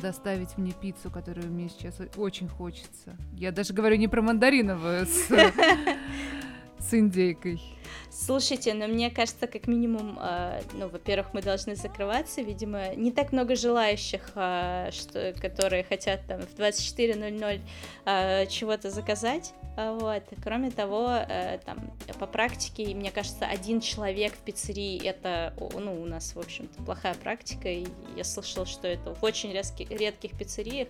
[0.00, 3.16] доставить мне пиццу, которую мне сейчас очень хочется?
[3.34, 5.28] Я даже говорю не про мандариновую с
[6.94, 7.60] индейкой.
[8.10, 13.32] Слушайте, но мне кажется, как минимум, э, ну, во-первых, мы должны закрываться, видимо, не так
[13.32, 17.60] много желающих, э, что, которые хотят там в 24.00
[18.04, 20.22] э, чего-то заказать, А вот.
[20.44, 21.78] Кроме того, э, там,
[22.18, 27.14] по практике, мне кажется, один человек в пиццерии это, ну, у нас, в общем-то, плохая
[27.14, 30.88] практика, и я слышала, что это в очень резки- редких пиццериях.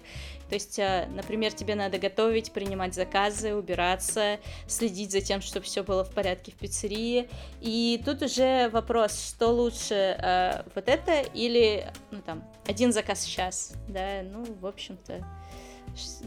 [0.49, 5.85] То есть, э, например, тебе надо готовить, принимать заказы, убираться, следить за тем, чтобы все
[5.85, 7.29] было в порядке в пиццерии, другие.
[7.61, 13.75] И тут уже вопрос, что лучше, э, вот это или, ну там, один заказ сейчас,
[13.89, 15.25] да, ну, в общем-то,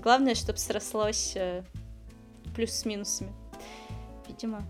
[0.01, 1.63] главное, чтобы срослось э,
[2.55, 3.34] плюс с минусами,
[4.28, 4.63] видимо.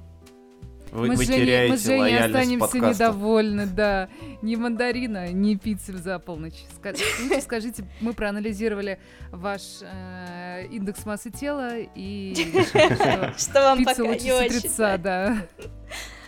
[0.92, 2.90] Вы, мы вы с Женей, теряете мы с Женей лояльность останемся подкаста.
[3.06, 4.10] недовольны, да.
[4.42, 6.64] Ни мандарина, ни пиццы за полночь.
[6.82, 9.00] Ска- лучше скажите, мы проанализировали
[9.32, 12.34] ваш э, индекс массы тела и
[13.38, 15.02] что вам пицца пока не очень.
[15.02, 15.38] да.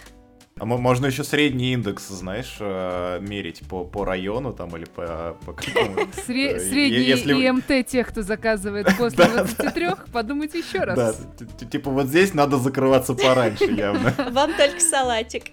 [0.59, 5.37] А мо- можно еще средний индекс, знаешь, э, мерить по, по району там или по,
[5.45, 10.79] по какому Сре- Э, Средний если- ИМТ тех, кто заказывает после Да, 23, подумайте еще
[10.79, 11.27] Да, раз.
[11.59, 14.13] т- типа вот здесь надо закрываться пораньше явно.
[14.31, 15.43] Вам только салатик.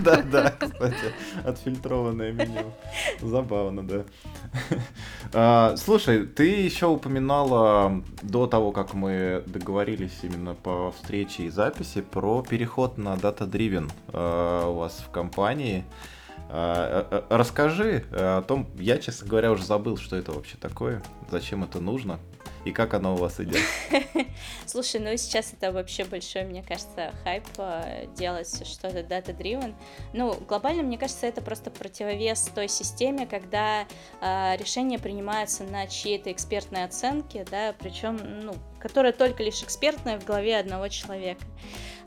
[0.00, 0.94] Да, да, кстати,
[1.44, 2.72] отфильтрованное меню.
[3.20, 4.04] Забавно, да.
[5.32, 12.00] А, Слушай, ты еще упоминала до того, как мы договорились именно по встрече и записи,
[12.02, 15.84] про переход на Data Driven а, у вас в компании.
[16.50, 21.02] Э, э, Расскажи э, о том, я, честно говоря, уже забыл, что это вообще такое,
[21.30, 22.20] зачем это нужно
[22.64, 23.60] и как оно у вас идет.
[24.66, 29.74] Слушай, ну сейчас это вообще большой, мне кажется, хайп э, делать что-то data-driven.
[30.12, 33.86] Ну, глобально, мне кажется, это просто противовес той системе, когда
[34.20, 40.24] э, решения принимаются на чьей-то экспертной оценке, да, причем, ну, которая только лишь экспертная в
[40.24, 41.44] голове одного человека.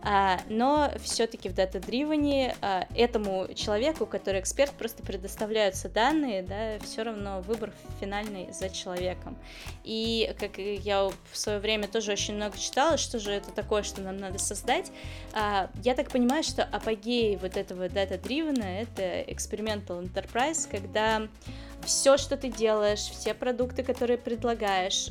[0.10, 7.04] А, но все-таки в дата-дривене а, этому человеку, который эксперт, просто предоставляются данные, да, все
[7.04, 9.38] равно выбор финальный за человеком.
[9.84, 14.00] И как я в свое время тоже очень много читала, что же это такое, что
[14.00, 14.94] нам надо создать.
[15.34, 21.28] А, я так понимаю, что апогей вот этого дата-дривена это experimental enterprise, когда
[21.84, 25.10] все, что ты делаешь, все продукты, которые предлагаешь,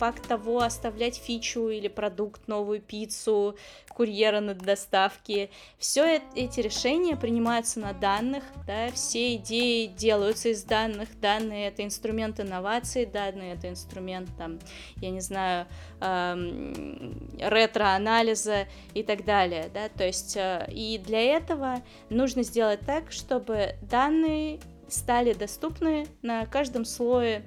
[0.00, 3.54] факт того, оставлять фичу или продукт, новую пиццу,
[3.90, 11.20] курьера на доставке, все эти решения принимаются на данных, да, все идеи делаются из данных,
[11.20, 14.58] данные это инструмент инноваций, данные это инструмент, там,
[15.02, 15.66] я не знаю,
[16.00, 23.12] эм, ретро-анализа и так далее, да, то есть э, и для этого нужно сделать так,
[23.12, 27.44] чтобы данные стали доступны на каждом слое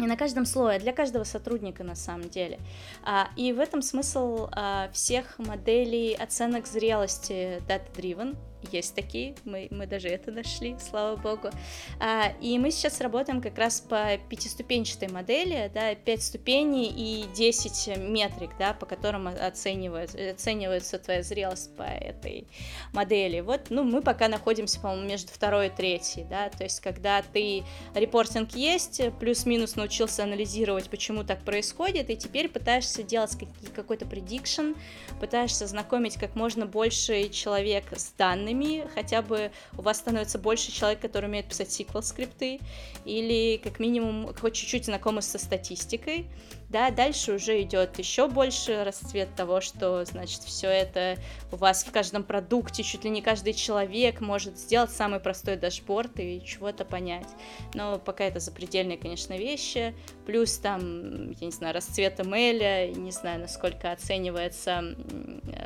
[0.00, 2.58] не на каждом слое, для каждого сотрудника на самом деле.
[3.04, 8.36] А, и в этом смысл а, всех моделей оценок зрелости data-driven.
[8.70, 11.50] Есть такие, мы, мы даже это нашли, слава богу.
[11.98, 17.98] А, и мы сейчас работаем как раз по пятиступенчатой модели, да, 5 ступеней и 10
[17.98, 22.46] метрик, да, по которым оценивается, оценивается твоя зрелость по этой
[22.92, 23.40] модели.
[23.40, 27.64] Вот, ну, мы пока находимся, по-моему, между второй и третьей, да, то есть когда ты
[27.94, 33.36] репортинг есть, плюс-минус научился анализировать, почему так происходит, и теперь пытаешься делать
[33.74, 34.76] какой-то prediction,
[35.18, 38.49] пытаешься знакомить как можно больше человек с данными,
[38.94, 42.60] хотя бы у вас становится больше человек, который умеет писать SQL скрипты,
[43.04, 46.26] или как минимум хоть чуть-чуть знакомы со статистикой,
[46.70, 51.18] да, дальше уже идет еще больше расцвет того, что, значит, все это
[51.50, 56.18] у вас в каждом продукте, чуть ли не каждый человек может сделать самый простой дашборд
[56.20, 57.26] и чего-то понять.
[57.74, 59.94] Но пока это запредельные, конечно, вещи.
[60.26, 64.94] Плюс там, я не знаю, расцвет эмейля, не знаю, насколько оценивается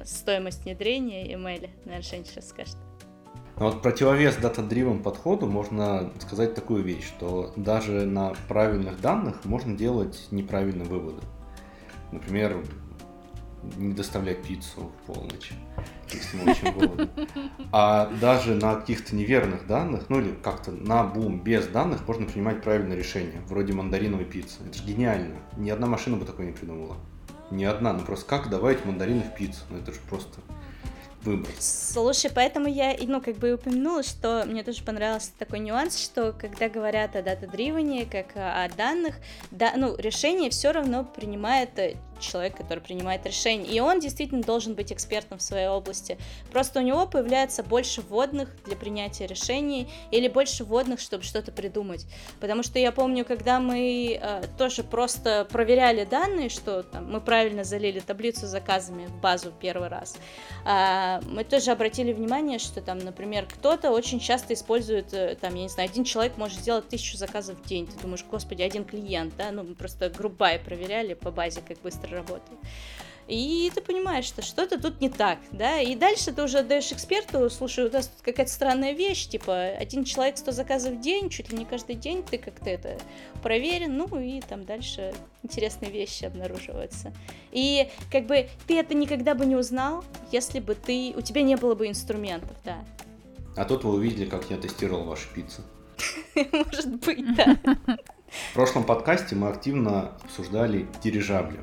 [0.04, 1.68] стоимость внедрения эмейля.
[1.84, 2.76] Наверное, Женя сейчас скажет.
[3.58, 9.76] Но вот противовес дата-дривен подходу можно сказать такую вещь, что даже на правильных данных можно
[9.76, 11.22] делать неправильные выводы.
[12.10, 12.64] Например,
[13.76, 15.52] не доставлять пиццу в полночь,
[16.12, 17.08] если мы очень голодны.
[17.72, 22.62] А даже на каких-то неверных данных, ну или как-то на бум без данных можно принимать
[22.62, 24.58] правильное решение, вроде мандариновой пиццы.
[24.66, 25.36] Это же гениально.
[25.56, 26.96] Ни одна машина бы такое не придумала.
[27.50, 27.92] Ни одна.
[27.92, 29.62] Ну просто как добавить мандарины в пиццу?
[29.70, 30.40] Ну это же просто
[31.24, 31.50] выбор.
[31.58, 36.32] Слушай, поэтому я, ну, как бы и упомянула, что мне тоже понравился такой нюанс, что
[36.32, 39.16] когда говорят о дата-дривене, как о данных,
[39.50, 41.70] да, ну, решение все равно принимает
[42.20, 43.72] человек, который принимает решение.
[43.72, 46.18] И он действительно должен быть экспертом в своей области.
[46.52, 52.06] Просто у него появляется больше вводных для принятия решений или больше вводных, чтобы что-то придумать.
[52.40, 57.64] Потому что я помню, когда мы э, тоже просто проверяли данные, что там, мы правильно
[57.64, 60.16] залили таблицу с заказами в базу первый раз,
[60.66, 65.62] э, мы тоже обратили внимание, что там, например, кто-то очень часто использует, э, там, я
[65.62, 67.86] не знаю, один человек может сделать тысячу заказов в день.
[67.86, 69.50] Ты думаешь, господи, один клиент, да?
[69.50, 72.58] Ну, мы просто грубай проверяли по базе, как быстро работает.
[73.26, 77.48] и ты понимаешь, что что-то тут не так, да, и дальше ты уже отдаешь эксперту,
[77.48, 81.50] слушай, у нас тут какая-то странная вещь, типа, один человек 100 заказов в день, чуть
[81.50, 82.98] ли не каждый день ты как-то это
[83.42, 87.12] проверен, ну и там дальше интересные вещи обнаруживаются.
[87.50, 91.56] И как бы ты это никогда бы не узнал, если бы ты, у тебя не
[91.56, 92.84] было бы инструментов, да.
[93.56, 95.62] А тут вы увидели, как я тестировал ваши пиццы.
[96.52, 97.56] Может быть, да.
[98.50, 101.60] В прошлом подкасте мы активно обсуждали дирижабли.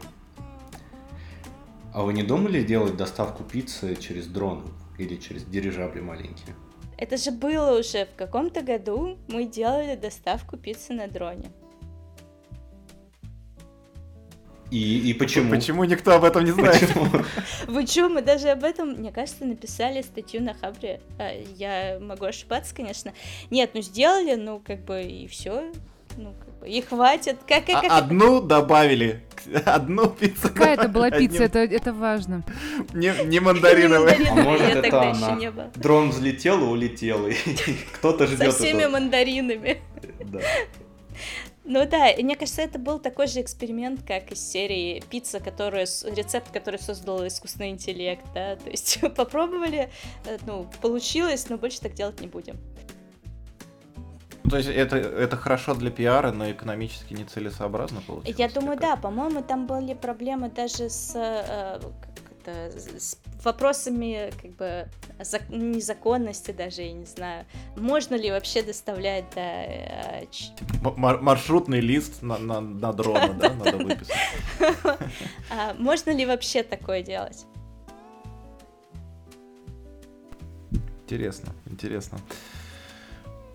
[1.93, 4.63] А вы не думали делать доставку пиццы через дрон
[4.97, 6.55] или через дирижабли маленькие?
[6.97, 11.51] Это же было уже в каком-то году мы делали доставку пиццы на дроне.
[14.69, 15.49] И, и почему?
[15.49, 16.79] Почему никто об этом не знает?
[16.79, 17.07] Почему?
[17.67, 21.01] Вы чё, мы даже об этом, мне кажется, написали статью на Хабре.
[21.19, 23.11] А, Я могу ошибаться, конечно.
[23.49, 25.73] Нет, ну сделали, ну как бы и все.
[26.15, 27.37] Ну, как и хватит.
[27.47, 29.21] Как, как, А- как- Одну добавили.
[29.65, 30.49] Одну пиццу.
[30.49, 32.43] Какая это была Одним- пицца, это, это важно.
[32.93, 34.17] Не, не Не мандариновая.
[34.29, 35.27] А может, я это тогда она?
[35.27, 35.71] еще не было.
[35.75, 37.33] Дрон взлетел и улетел, и
[37.93, 38.89] кто-то Со ждет всеми это.
[38.89, 39.81] мандаринами.
[40.25, 40.39] Да.
[41.63, 45.85] Ну да, и мне кажется, это был такой же эксперимент, как из серии пицца, которая,
[45.85, 49.89] с- рецепт, который создал искусственный интеллект, да, то есть попробовали,
[50.25, 52.57] э, ну, получилось, но больше так делать не будем.
[54.49, 58.37] То есть это, это хорошо для пиара, но экономически нецелесообразно получилось?
[58.39, 62.09] Я думаю, да, по-моему, там были проблемы даже с, э, как
[62.41, 64.87] это, с вопросами, как бы,
[65.19, 67.45] зак- незаконности даже, я не знаю.
[67.77, 70.51] Можно ли вообще доставлять, да, э, ч-
[70.97, 74.17] мар- маршрутный лист на, на, на дрона, да, надо выписать.
[75.51, 77.45] а, можно ли вообще такое делать?
[81.05, 82.19] Интересно, интересно.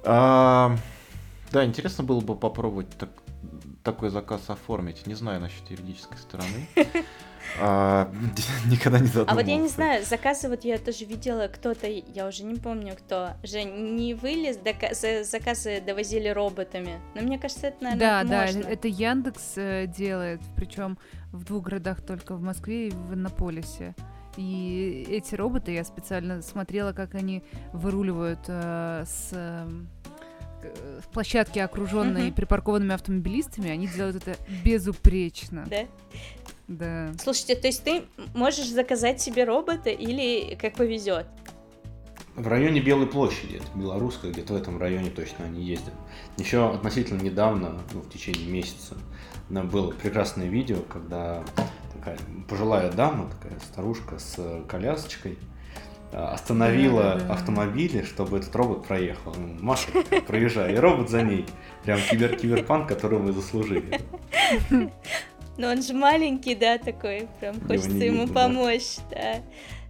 [0.07, 0.77] А,
[1.53, 3.11] да, интересно было бы попробовать так-
[3.83, 5.07] такой заказ оформить.
[5.07, 6.67] Не знаю насчет юридической стороны.
[7.61, 8.11] А,
[8.67, 9.35] никогда не А задумывался.
[9.37, 13.31] вот я не знаю, заказы, вот я тоже видела, кто-то, я уже не помню кто,
[13.45, 14.59] же не вылез,
[15.31, 17.01] заказы довозили роботами.
[17.15, 18.69] Но мне кажется, это, наверное, Да, да, можно.
[18.69, 20.99] это Яндекс э, делает, причем
[21.31, 23.95] в двух городах только, в Москве и в Иннополисе.
[24.37, 27.43] И эти роботы, я специально смотрела, как они
[27.73, 29.96] выруливают э, с, эм, с
[31.13, 32.35] площадки, окруженной Мгм.
[32.35, 35.67] припаркованными автомобилистами, они делают это безупречно.
[35.69, 35.87] Да?
[36.69, 37.13] Да.
[37.23, 38.03] Слушайте, то есть ты
[38.35, 41.27] можешь заказать себе робота или как повезет?
[42.35, 45.95] В районе Белой площади, это белорусская, где-то в этом районе точно они ездят.
[46.37, 48.95] Еще относительно недавно, ну, в течение месяца,
[49.49, 51.43] на- было прекрасное видео, когда
[51.95, 54.65] такая пожилая дама, такая старушка с э,
[56.13, 57.35] а, остановила Да-да-да.
[57.35, 59.35] автомобили, чтобы этот робот проехал.
[59.35, 59.89] Ну, Маша,
[60.27, 61.47] проезжай, и робот за ней.
[61.85, 64.01] Прям кибер киберпанк, который мы заслужили.
[65.59, 68.43] Но он же маленький, да, такой, прям хочется не ему видно, да.
[68.43, 69.37] помочь, да.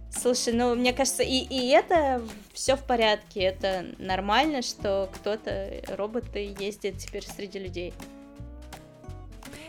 [0.09, 2.21] Слушай, ну, мне кажется, и, и это
[2.53, 7.93] все в порядке, это нормально, что кто-то, роботы ездят теперь среди людей.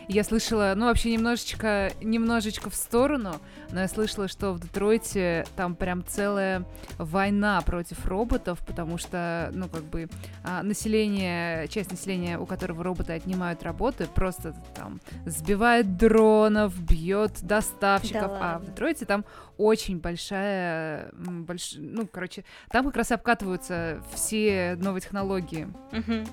[0.09, 3.35] Я слышала, ну вообще немножечко, немножечко в сторону,
[3.73, 6.65] но я слышала, что в Детройте там прям целая
[6.97, 10.09] война против роботов, потому что, ну как бы
[10.45, 18.31] а, население, часть населения, у которого роботы отнимают работы, просто там сбивает дронов, бьет доставщиков,
[18.31, 18.65] Да а в.
[18.65, 19.27] Детройте там
[19.59, 21.75] очень большая, больш...
[21.77, 25.69] ну короче, там как раз обкатываются все новые технологии.
[25.93, 26.27] Мгм.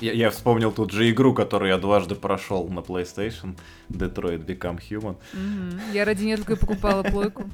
[0.00, 5.16] Я, я вспомнил тут же игру, которую я дважды прошел на PlayStation, Detroit Become Human.
[5.32, 5.80] Мгм.
[5.92, 7.50] Я ради нее только и покупала плойку.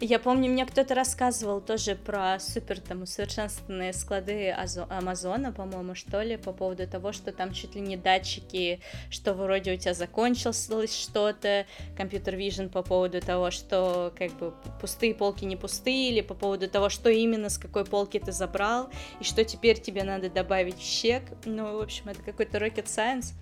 [0.00, 6.22] Я помню, мне кто-то рассказывал тоже про супер там усовершенствованные склады Азо- Амазона, по-моему, что
[6.22, 8.80] ли, по поводу того, что там чуть ли не датчики,
[9.10, 15.14] что вроде у тебя закончилось что-то, компьютер Vision по поводу того, что как бы пустые
[15.14, 18.90] полки не пустые, или по поводу того, что именно с какой полки ты забрал,
[19.20, 21.24] и что теперь тебе надо добавить в чек.
[21.44, 23.32] Ну, в общем, это какой-то rocket science.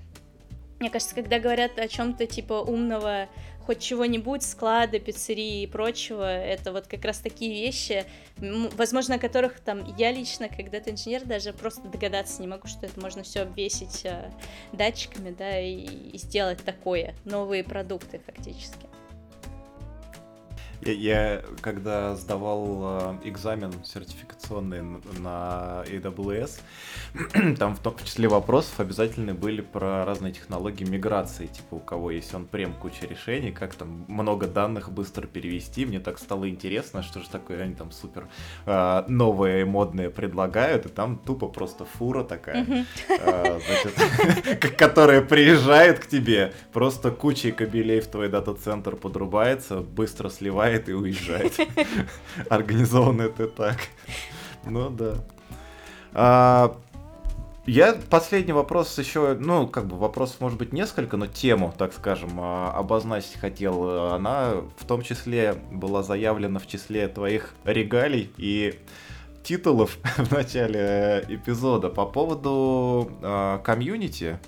[0.78, 3.28] Мне кажется, когда говорят о чем-то типа умного
[3.66, 8.04] хоть чего-нибудь, склада, пиццерии и прочего, это вот как раз такие вещи,
[8.38, 13.00] возможно, о которых там я лично, как дата-инженер, даже просто догадаться не могу, что это
[13.00, 14.30] можно все обвесить э,
[14.72, 15.80] датчиками, да, и,
[16.12, 18.86] и сделать такое, новые продукты фактически.
[20.82, 24.82] Я, я когда сдавал э, экзамен сертификационный
[25.18, 26.60] на AWS,
[27.58, 32.34] там в том числе вопросов обязательно были про разные технологии миграции, типа у кого есть
[32.34, 35.86] он прем куча решений, как там много данных быстро перевести.
[35.86, 38.28] Мне так стало интересно, что же такое они там супер
[38.66, 46.06] э, новые модные предлагают, и там тупо просто фура такая, э, значит, которая приезжает к
[46.06, 51.54] тебе, просто кучей кабелей в твой дата-центр подрубается, быстро сливает снимает и уезжает.
[52.50, 53.76] Организовано это так.
[54.64, 55.14] Ну да.
[56.12, 56.76] А,
[57.66, 62.30] я последний вопрос еще, ну, как бы вопросов может быть несколько, но тему, так скажем,
[62.38, 64.12] а, обозначить хотел.
[64.12, 68.78] Она в том числе была заявлена в числе твоих регалий и
[69.42, 74.40] титулов в начале эпизода по поводу э, комьюнити.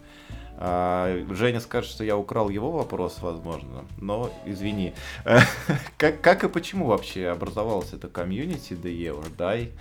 [0.60, 4.92] А, Женя скажет, что я украл его вопрос, возможно, но извини.
[5.96, 9.72] как, как и почему вообще образовалась эта комьюнити The or Die,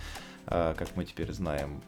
[0.46, 1.82] а, как мы теперь знаем?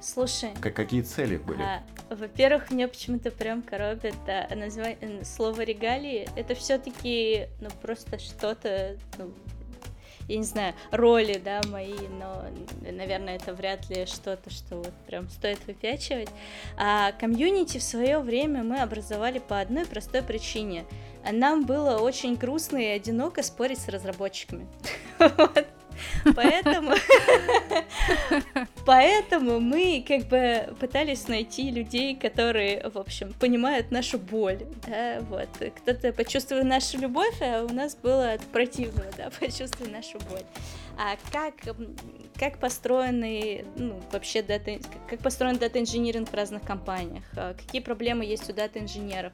[0.00, 0.50] Слушай.
[0.60, 1.62] Как, какие цели были?
[1.62, 6.26] А, во-первых, мне почему-то прям коробит а, название, слово регалии.
[6.34, 9.30] Это все-таки ну, просто что-то ну,
[10.28, 12.44] я не знаю, роли, да, мои, но,
[12.90, 16.28] наверное, это вряд ли что-то, что вот прям стоит выпячивать.
[16.76, 20.84] А комьюнити в свое время мы образовали по одной простой причине.
[21.30, 24.66] Нам было очень грустно и одиноко спорить с разработчиками.
[26.34, 26.94] Поэтому,
[28.86, 35.48] поэтому мы как бы пытались найти людей, которые, в общем, понимают нашу боль, да, вот.
[35.78, 40.44] Кто-то почувствовал нашу любовь, а у нас было от противного, да, почувствовал нашу боль.
[40.98, 41.54] А как,
[42.38, 44.78] как построены, ну, вообще дата,
[45.08, 49.32] как построен дата-инжиниринг в разных компаниях, а какие проблемы есть у дата-инженеров.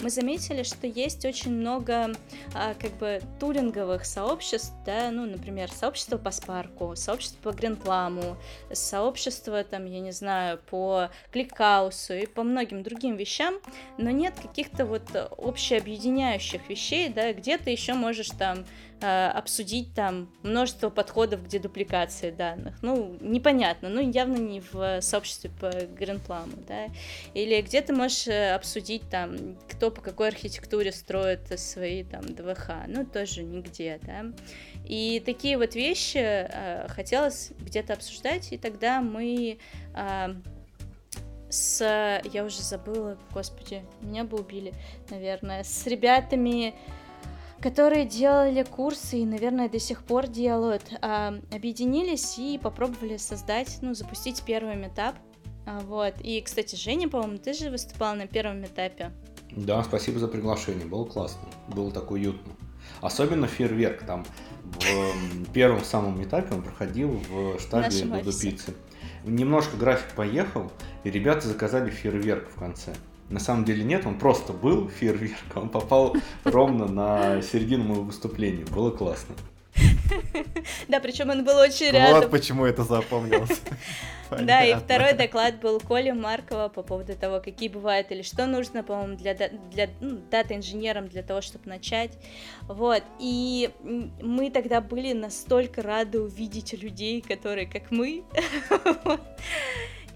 [0.00, 2.12] Мы заметили, что есть очень много,
[2.54, 8.36] а, как бы, тулинговых сообществ, да, ну, например, сообщество по Спарку, сообщество по Гринпламу,
[8.72, 13.54] сообщество, там, я не знаю, по Кликаусу и по многим другим вещам,
[13.96, 18.64] но нет каких-то вот общеобъединяющих вещей, да, где ты еще можешь там
[19.00, 22.74] Э, обсудить там множество подходов к дедупликации данных.
[22.82, 26.86] Ну, непонятно, ну, явно не в сообществе по Гринпламу, да.
[27.32, 32.70] Или где ты можешь э, обсудить там, кто по какой архитектуре строит свои там ДВХ,
[32.88, 34.24] ну, тоже нигде, да.
[34.84, 39.58] И такие вот вещи э, хотелось где-то обсуждать, и тогда мы
[39.94, 40.34] э,
[41.50, 42.20] с...
[42.24, 44.74] Я уже забыла, господи, меня бы убили,
[45.10, 46.74] наверное, с ребятами
[47.60, 53.94] которые делали курсы и, наверное, до сих пор делают, а, объединились и попробовали создать, ну,
[53.94, 55.16] запустить первый метап.
[55.66, 56.14] А, вот.
[56.22, 59.12] И, кстати, Женя, по-моему, ты же выступал на первом этапе.
[59.50, 62.52] Да, спасибо за приглашение, было классно, было так уютно.
[63.00, 64.24] Особенно фейерверк там
[64.64, 68.74] в первом самом этапе он проходил в штабе Буду Пиццы.
[69.24, 70.70] Немножко график поехал,
[71.04, 72.94] и ребята заказали фейерверк в конце.
[73.30, 78.64] На самом деле нет, он просто был фейерверк, он попал ровно на середину моего выступления.
[78.64, 79.34] Было классно.
[80.88, 82.22] Да, причем он был очень рядом.
[82.22, 83.60] Вот почему это запомнилось.
[84.30, 88.82] Да, и второй доклад был Коли Маркова по поводу того, какие бывают или что нужно,
[88.82, 92.10] по-моему, для, для ну, дата-инженерам для того, чтобы начать.
[92.64, 93.70] Вот, и
[94.20, 98.22] мы тогда были настолько рады увидеть людей, которые как мы.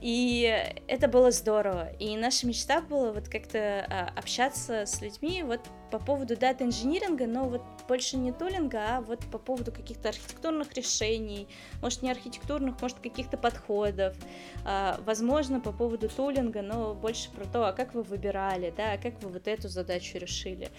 [0.03, 0.53] И
[0.88, 1.92] это было здорово.
[2.00, 5.61] И наша мечта была вот как-то а, общаться с людьми вот
[5.92, 11.46] по поводу дата-инжиниринга, но вот больше не тулинга, а вот по поводу каких-то архитектурных решений,
[11.82, 14.16] может не архитектурных, может каких-то подходов,
[14.64, 18.98] а, возможно по поводу тулинга, но больше про то, а как вы выбирали, да, а
[18.98, 20.70] как вы вот эту задачу решили.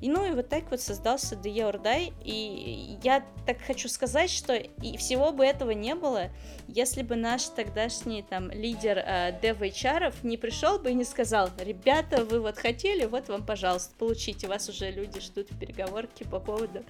[0.00, 4.54] И ну и вот так вот создался The Die, и я так хочу сказать, что
[4.54, 6.30] и всего бы этого не было,
[6.66, 11.50] если бы наш тогдашний там лидер э, Dev HR не пришел бы и не сказал,
[11.58, 16.40] ребята, вы вот хотели, вот вам, пожалуйста, получите, вас уже люди ждут в переговорке по
[16.40, 16.84] поводу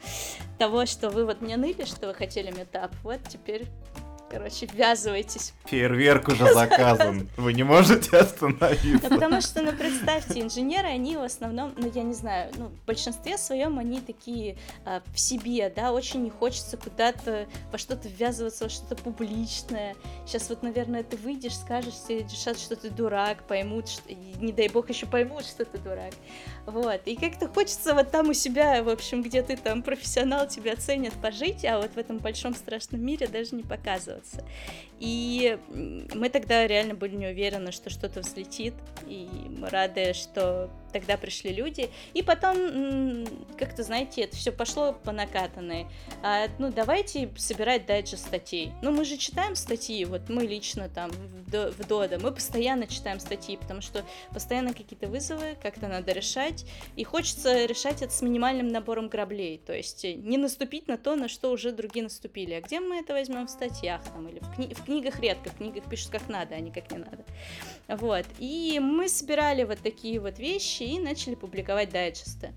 [0.59, 3.67] того, что вы вот мне ныли, что вы хотели метап, вот теперь
[4.33, 5.53] Короче, ввязывайтесь.
[5.67, 7.29] Фейерверк уже заказан.
[7.37, 9.11] Вы не можете остановиться.
[9.11, 12.87] Ну, потому что, ну, представьте, инженеры, они в основном, ну, я не знаю, ну, в
[12.87, 14.57] большинстве своем они такие
[14.87, 19.97] а, в себе, да, очень не хочется куда-то во что-то ввязываться, во что-то публичное.
[20.27, 24.53] Сейчас вот, наверное, ты выйдешь, скажешь, все решат, что ты дурак, поймут, что, и, не
[24.53, 26.15] дай бог, еще поймут, что ты дурак.
[26.65, 30.75] Вот, и как-то хочется вот там у себя, в общем, где ты там профессионал, тебя
[30.77, 34.45] ценят, пожить, а вот в этом большом страшном мире даже не показывать делаться.
[34.99, 35.59] И
[36.15, 38.75] мы тогда реально были не уверены, что что-то взлетит,
[39.07, 43.27] и мы рады, что тогда пришли люди, и потом,
[43.59, 45.87] как-то, знаете, это все пошло по накатанной.
[46.23, 48.73] А, ну, давайте собирать дайджест статей.
[48.83, 53.57] Ну, мы же читаем статьи, вот мы лично там в Дода, мы постоянно читаем статьи,
[53.57, 56.65] потому что постоянно какие-то вызовы, как-то надо решать,
[56.97, 61.29] и хочется решать это с минимальным набором граблей, то есть не наступить на то, на
[61.29, 62.55] что уже другие наступили.
[62.55, 65.57] А где мы это возьмем в статьях там, или в, кни- в книгах редко, в
[65.57, 67.25] книгах пишут как надо, а не как не надо.
[67.89, 72.53] Вот, и мы собирали вот такие вот вещи и начали публиковать дайджесты.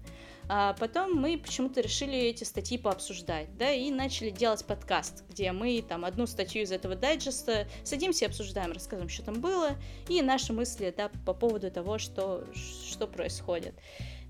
[0.48, 5.84] А потом мы почему-то решили эти статьи пообсуждать, да, и начали делать подкаст, где мы
[5.88, 9.72] там одну статью из этого дайджеста садимся и обсуждаем, рассказываем, что там было,
[10.08, 13.74] и наши мысли, да, по поводу того, что, что происходит.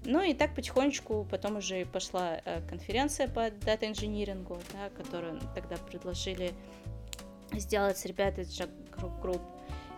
[0.06, 6.54] Ну и так потихонечку потом уже пошла э, конференция по дата-инжинирингу, да, которую тогда предложили
[7.52, 8.70] сделать с ребятами из Jack
[9.22, 9.42] Group.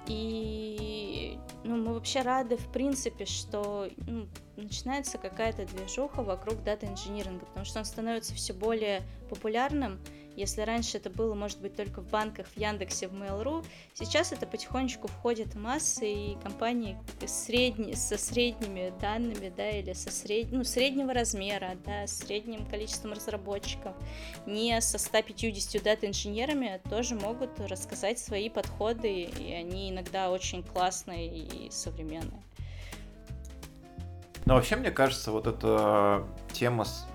[0.07, 7.65] И ну, мы вообще рады, в принципе, что ну, начинается какая-то движуха вокруг дата-инжиниринга, потому
[7.65, 9.99] что он становится все более популярным,
[10.37, 13.65] если раньше это было, может быть, только в банках, в Яндексе, в Mail.ru,
[13.95, 20.11] сейчас это потихонечку входит в массы, и компании средние, со средними данными, да, или со
[20.11, 20.51] сред...
[20.51, 23.95] ну, среднего размера, да, с средним количеством разработчиков,
[24.45, 31.71] не со 150 дата-инженерами, тоже могут рассказать свои подходы, и они иногда очень классные и
[31.71, 32.43] современные.
[34.45, 37.07] Но вообще, мне кажется, вот эта тема с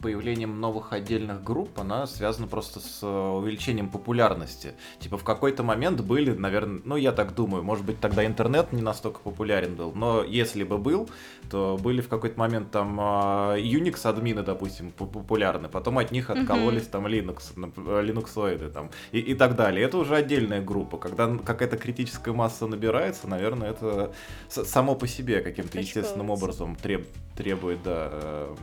[0.00, 4.74] появлением новых отдельных групп, она связана просто с э, увеличением популярности.
[4.98, 8.82] Типа в какой-то момент были, наверное, ну я так думаю, может быть тогда интернет не
[8.82, 11.08] настолько популярен был, но если бы был,
[11.50, 16.82] то были в какой-то момент там а, Unix админы, допустим, популярны, потом от них откололись
[16.82, 16.90] mm-hmm.
[16.90, 19.84] там Linux, линуксоиды там и, и так далее.
[19.84, 20.98] Это уже отдельная группа.
[20.98, 24.12] Когда какая-то критическая масса набирается, наверное, это
[24.48, 27.06] само по себе каким-то естественным образом треб,
[27.40, 28.54] требует да, э,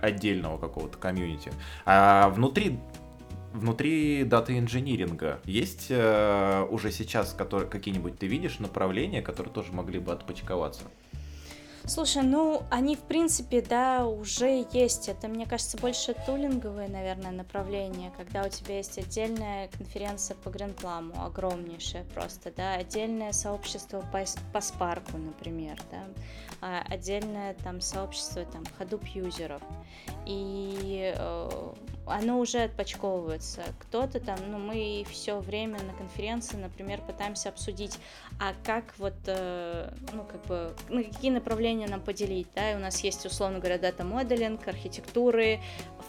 [0.00, 1.52] отдельного какого-то комьюнити.
[1.84, 2.78] А внутри
[3.52, 9.98] внутри дата инжиниринга есть э, уже сейчас которые, какие-нибудь ты видишь направления, которые тоже могли
[9.98, 10.82] бы отпочковаться?
[11.86, 15.10] Слушай, ну, они, в принципе, да, уже есть.
[15.10, 21.12] Это, мне кажется, больше тулинговое, наверное, направление, когда у тебя есть отдельная конференция по Грандпламу,
[21.22, 24.24] огромнейшая просто, да, отдельное сообщество по,
[24.54, 26.04] по Спарку, например, да,
[26.62, 29.62] а отдельное там сообщество там Hadoop юзеров.
[30.24, 31.72] И э,
[32.06, 33.62] оно уже отпочковывается.
[33.80, 37.98] Кто-то там, ну, мы все время на конференции, например, пытаемся обсудить,
[38.40, 42.78] а как вот, э, ну, как бы, ну, какие направления нам поделить, да, и у
[42.78, 45.60] нас есть, условно говоря, дата-моделинг, архитектуры,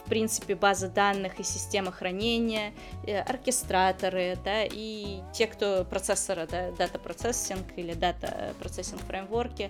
[0.04, 2.74] в принципе, база данных и система хранения,
[3.06, 9.70] э, оркестраторы, да, и те, кто процессоры, да, дата процессинг или дата процессинг фреймворки.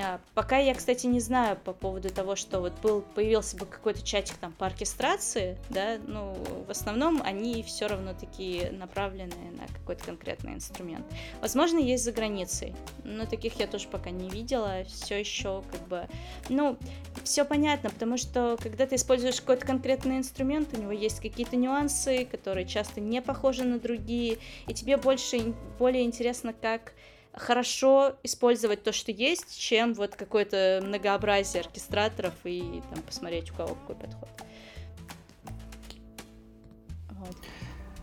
[0.00, 4.02] А, пока я, кстати, не знаю по поводу того, что вот был, появился бы какой-то
[4.02, 6.36] чатик там по оркестрации, да, ну,
[6.66, 11.04] в основном они все равно такие направлены на какой-то конкретный инструмент.
[11.40, 16.06] Возможно, есть за границей, но таких я тоже пока не видела, все еще как бы,
[16.48, 16.76] ну,
[17.24, 21.56] все понятно, потому что когда ты используешь какой какой-то конкретный инструмент, у него есть какие-то
[21.56, 24.38] нюансы, которые часто не похожи на другие,
[24.68, 26.92] и тебе больше, более интересно, как
[27.32, 33.74] хорошо использовать то, что есть, чем вот какое-то многообразие оркестраторов и там посмотреть, у кого
[33.74, 34.28] какой подход.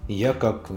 [0.08, 0.70] Я как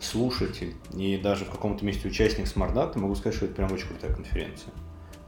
[0.00, 4.14] слушатель и даже в каком-то месте участник SmartData могу сказать, что это прям очень крутая
[4.14, 4.72] конференция.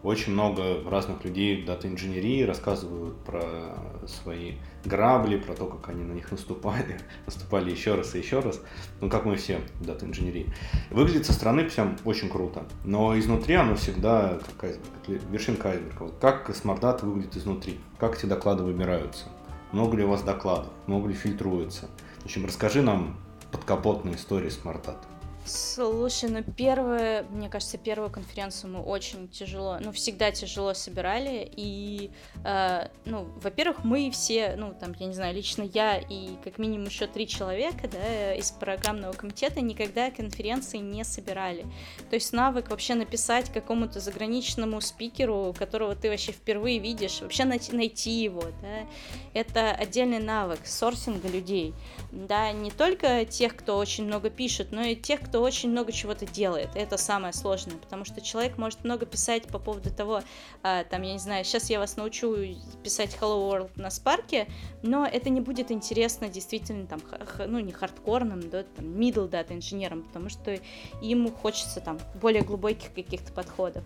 [0.02, 3.76] Очень много разных людей дата-инженерии рассказывают про
[4.06, 8.60] свои грабли, про то, как они на них наступали, наступали еще раз и еще раз,
[9.02, 10.46] ну, как мы все в дата-инженерии.
[10.90, 16.04] Выглядит со стороны прям очень круто, но изнутри оно всегда как, как вершинка айсберга.
[16.04, 19.26] Вот как Smart выглядит изнутри, как эти доклады выбираются,
[19.72, 21.90] много ли у вас докладов, много ли фильтруется.
[22.20, 23.18] В общем, расскажи нам
[23.50, 25.09] подкапотные истории SmartData.
[25.46, 32.10] Слушай, ну первое, мне кажется, первую конференцию мы очень тяжело, ну всегда тяжело собирали, и,
[32.44, 36.86] э, ну, во-первых, мы все, ну там, я не знаю, лично я и как минимум
[36.86, 41.62] еще три человека, да, из программного комитета никогда конференции не собирали.
[42.10, 47.74] То есть навык вообще написать какому-то заграничному спикеру, которого ты вообще впервые видишь, вообще найти,
[47.74, 48.86] найти его, да,
[49.32, 51.72] это отдельный навык сорсинга людей,
[52.12, 56.26] да, не только тех, кто очень много пишет, но и тех, кто очень много чего-то
[56.26, 56.70] делает.
[56.74, 60.22] Это самое сложное, потому что человек может много писать по поводу того,
[60.62, 62.34] а, там, я не знаю, сейчас я вас научу
[62.82, 64.48] писать Hello World на Спарке,
[64.82, 67.00] но это не будет интересно действительно там,
[67.46, 70.58] ну, не хардкорным, да, там, middle data инженерам, потому что
[71.02, 73.84] ему хочется там более глубоких каких-то подходов.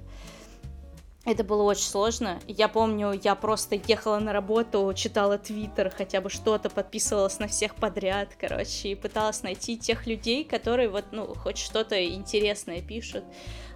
[1.25, 2.39] Это было очень сложно.
[2.47, 7.77] Я помню, я просто ехала на работу, читала твиттер, хотя бы что-то, подписывалась на всех
[7.77, 13.25] подряд, короче, и пыталась найти тех людей, которые вот, ну, хоть что-то интересное пишут.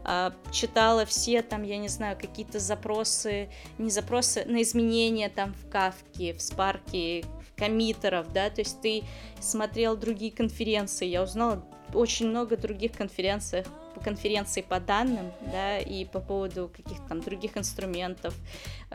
[0.05, 5.71] А, читала все там, я не знаю, какие-то запросы, не запросы, на изменения там в
[5.71, 7.25] Кавке, в Спарке,
[7.57, 9.03] коммитеров, да, то есть ты
[9.41, 12.93] смотрел другие конференции, я узнала очень много других
[13.99, 18.35] конференций конференции по данным, да, и по поводу каких-то там других инструментов.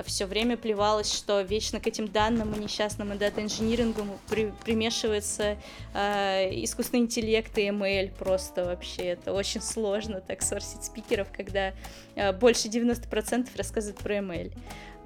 [0.05, 5.57] Все время плевалось, что вечно к этим данным и несчастным и дата-инжинирингу при, примешивается
[5.93, 9.03] э, искусственный интеллект и ML просто вообще.
[9.03, 11.73] Это очень сложно так сорсить спикеров, когда
[12.15, 14.53] э, больше 90% рассказывают про ML.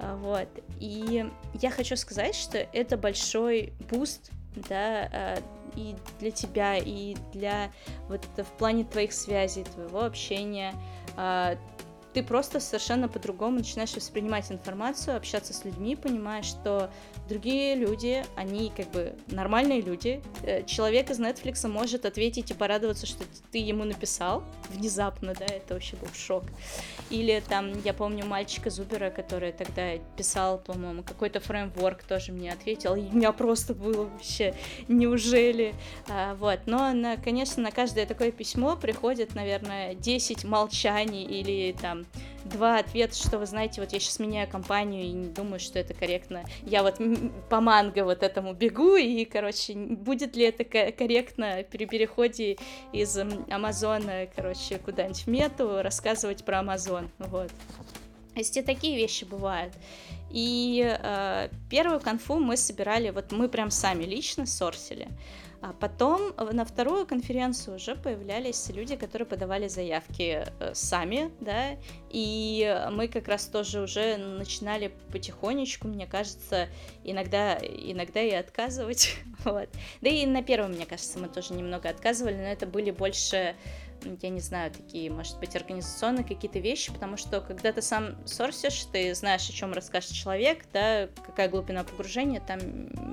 [0.00, 0.48] Э, вот.
[0.80, 1.26] И
[1.60, 4.30] я хочу сказать, что это большой буст
[4.68, 5.40] да, э,
[5.76, 7.70] и для тебя, и для
[8.08, 10.74] вот в плане твоих связей, твоего общения.
[12.18, 16.90] Ты просто совершенно по-другому начинаешь воспринимать информацию, общаться с людьми, понимаешь, что
[17.28, 20.20] другие люди, они как бы нормальные люди.
[20.42, 25.74] Э, человек из Netflix может ответить и порадоваться, что ты ему написал внезапно, да, это
[25.74, 26.42] вообще был шок.
[27.08, 32.96] Или там, я помню мальчика Зубера, который тогда писал, по-моему, какой-то фреймворк тоже мне ответил,
[32.96, 34.56] и у меня просто было вообще,
[34.88, 35.72] неужели?
[36.08, 42.07] А, вот, но, на, конечно, на каждое такое письмо приходит, наверное, 10 молчаний или там
[42.44, 45.94] два ответа, что вы знаете, вот я сейчас меняю компанию и не думаю, что это
[45.94, 46.44] корректно.
[46.62, 47.00] Я вот
[47.48, 52.56] по манго вот этому бегу, и, короче, будет ли это корректно при переходе
[52.92, 53.18] из
[53.50, 57.50] Амазона, короче, куда-нибудь в мету рассказывать про Амазон, вот.
[58.34, 59.74] То есть и такие вещи бывают.
[60.30, 65.08] И э, первую конфу мы собирали, вот мы прям сами лично сорсили.
[65.60, 71.76] А потом на вторую конференцию уже появлялись люди, которые подавали заявки э, сами, да,
[72.10, 76.68] и мы как раз тоже уже начинали потихонечку, мне кажется,
[77.02, 79.68] иногда, иногда и отказывать, вот.
[80.00, 83.56] Да и на первом, мне кажется, мы тоже немного отказывали, но это были больше
[84.22, 88.84] я не знаю, такие, может быть, организационные какие-то вещи, потому что когда ты сам сорсишь,
[88.92, 92.60] ты знаешь, о чем расскажет человек, да, какая глубина погружения, там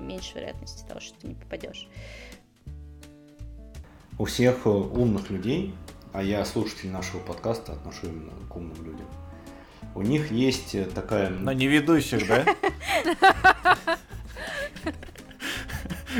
[0.07, 1.87] меньше вероятности того, что ты не попадешь
[4.17, 5.73] у всех э, умных людей,
[6.13, 9.07] а я слушатель нашего подкаста отношу именно к умным людям,
[9.93, 11.29] у них есть э, такая...
[11.29, 12.45] Но не ведущих, да?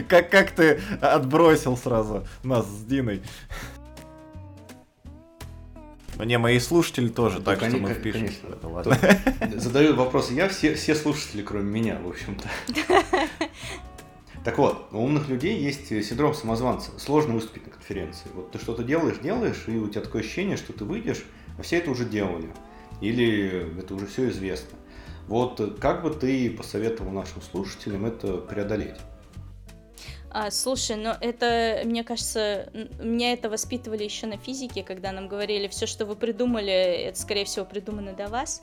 [0.10, 3.22] Как, как ты отбросил сразу нас с Диной?
[6.18, 8.22] Ну не, мои слушатели тоже, так что мы впишем.
[8.22, 8.48] Конечно.
[8.48, 9.00] Это, ладно.
[9.56, 12.50] Задаю вопросы я, все, все слушатели, кроме меня, в общем-то.
[14.46, 16.92] Так вот, у умных людей есть синдром самозванца.
[17.00, 18.30] Сложно выступить на конференции.
[18.36, 21.26] Вот ты что-то делаешь, делаешь, и у тебя такое ощущение, что ты выйдешь,
[21.58, 22.54] а все это уже делали.
[23.02, 24.78] Или это уже все известно.
[25.28, 28.98] Вот как бы ты посоветовал нашим слушателям это преодолеть?
[30.30, 32.70] А, слушай, ну это, мне кажется,
[33.02, 37.46] меня это воспитывали еще на физике, когда нам говорили, все, что вы придумали, это, скорее
[37.46, 38.62] всего, придумано до вас.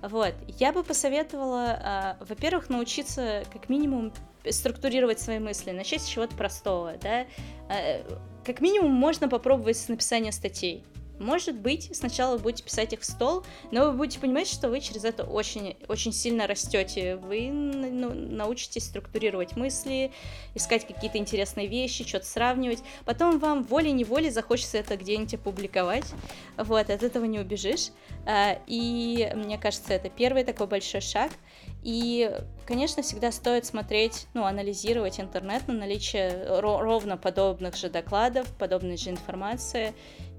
[0.00, 0.34] Вот.
[0.60, 4.12] Я бы посоветовала, а, во-первых, научиться как минимум
[4.50, 7.26] структурировать свои мысли, начать с чего-то простого, да.
[7.68, 8.02] А,
[8.44, 10.84] как минимум можно попробовать с написания статей.
[11.18, 15.04] Может быть, сначала будете писать их в стол, но вы будете понимать, что вы через
[15.04, 17.16] это очень, очень сильно растете.
[17.16, 20.10] Вы ну, научитесь структурировать мысли,
[20.54, 22.82] искать какие-то интересные вещи, что-то сравнивать.
[23.04, 26.06] Потом вам волей-неволей захочется это где-нибудь опубликовать.
[26.56, 27.90] Вот, от этого не убежишь.
[28.26, 31.30] А, и мне кажется, это первый такой большой шаг.
[31.84, 32.34] И,
[32.66, 39.10] конечно, всегда стоит смотреть, ну, анализировать интернет на наличие ровно подобных же докладов, подобной же
[39.10, 39.94] информации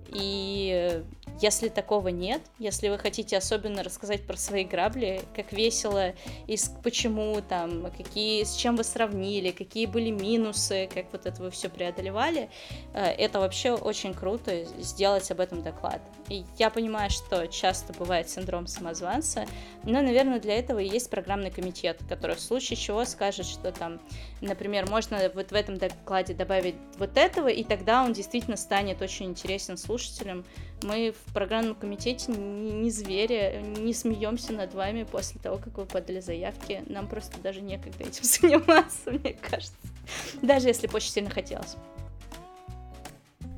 [0.10, 1.03] и
[1.41, 6.14] если такого нет, если вы хотите особенно рассказать про свои грабли, как весело
[6.47, 11.51] и почему там, какие, с чем вы сравнили, какие были минусы, как вот это вы
[11.51, 12.49] все преодолевали,
[12.93, 16.01] э, это вообще очень круто сделать об этом доклад.
[16.30, 19.45] И я понимаю, что часто бывает синдром самозванца,
[19.84, 23.99] но, наверное, для этого и есть программный комитет, который в случае чего скажет, что там,
[24.41, 29.28] например, можно вот в этом докладе добавить вот этого, и тогда он действительно станет очень
[29.28, 30.43] интересен слушателям,
[30.83, 36.19] мы в программном комитете не, звери, не смеемся над вами после того, как вы подали
[36.19, 36.83] заявки.
[36.87, 39.75] Нам просто даже некогда этим заниматься, мне кажется.
[40.41, 41.77] Даже если бы очень сильно хотелось.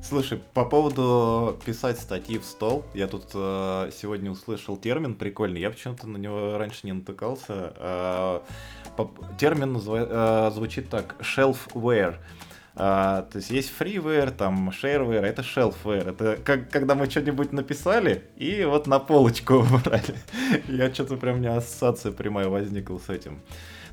[0.00, 5.70] Слушай, по поводу писать статьи в стол, я тут э, сегодня услышал термин прикольный, я
[5.70, 7.74] почему-то на него раньше не натыкался.
[7.76, 8.40] Э,
[8.96, 12.16] по, термин назва, э, звучит так, shelfware.
[12.80, 16.10] А, то есть есть freeware, там shareware, это shelfware.
[16.10, 20.14] Это как когда мы что-нибудь написали и вот на полочку убрали.
[20.68, 23.40] Я что-то прям у меня ассоциация прямая возникла с этим.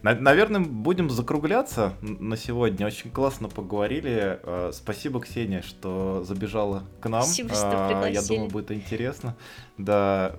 [0.04, 2.86] Наверное, будем закругляться на сегодня.
[2.86, 4.40] Очень классно поговорили.
[4.44, 7.24] А, спасибо, Ксения, что забежала к нам.
[7.24, 8.14] Спасибо, что пригласили.
[8.14, 9.36] Я думаю, будет интересно.
[9.80, 10.36] Да,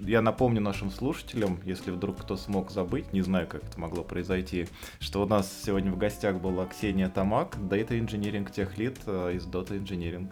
[0.00, 4.68] я напомню нашим слушателям, если вдруг кто смог забыть, не знаю, как это могло произойти,
[5.00, 9.70] что у нас сегодня в гостях была Ксения Тамак, Data Engineering техлит э, из Data
[9.70, 10.28] Engineering.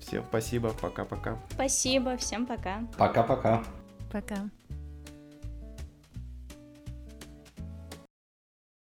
[0.00, 1.38] Всем спасибо, пока-пока.
[1.50, 2.82] Спасибо, всем пока.
[2.98, 3.64] Пока-пока.
[4.10, 4.48] Пока.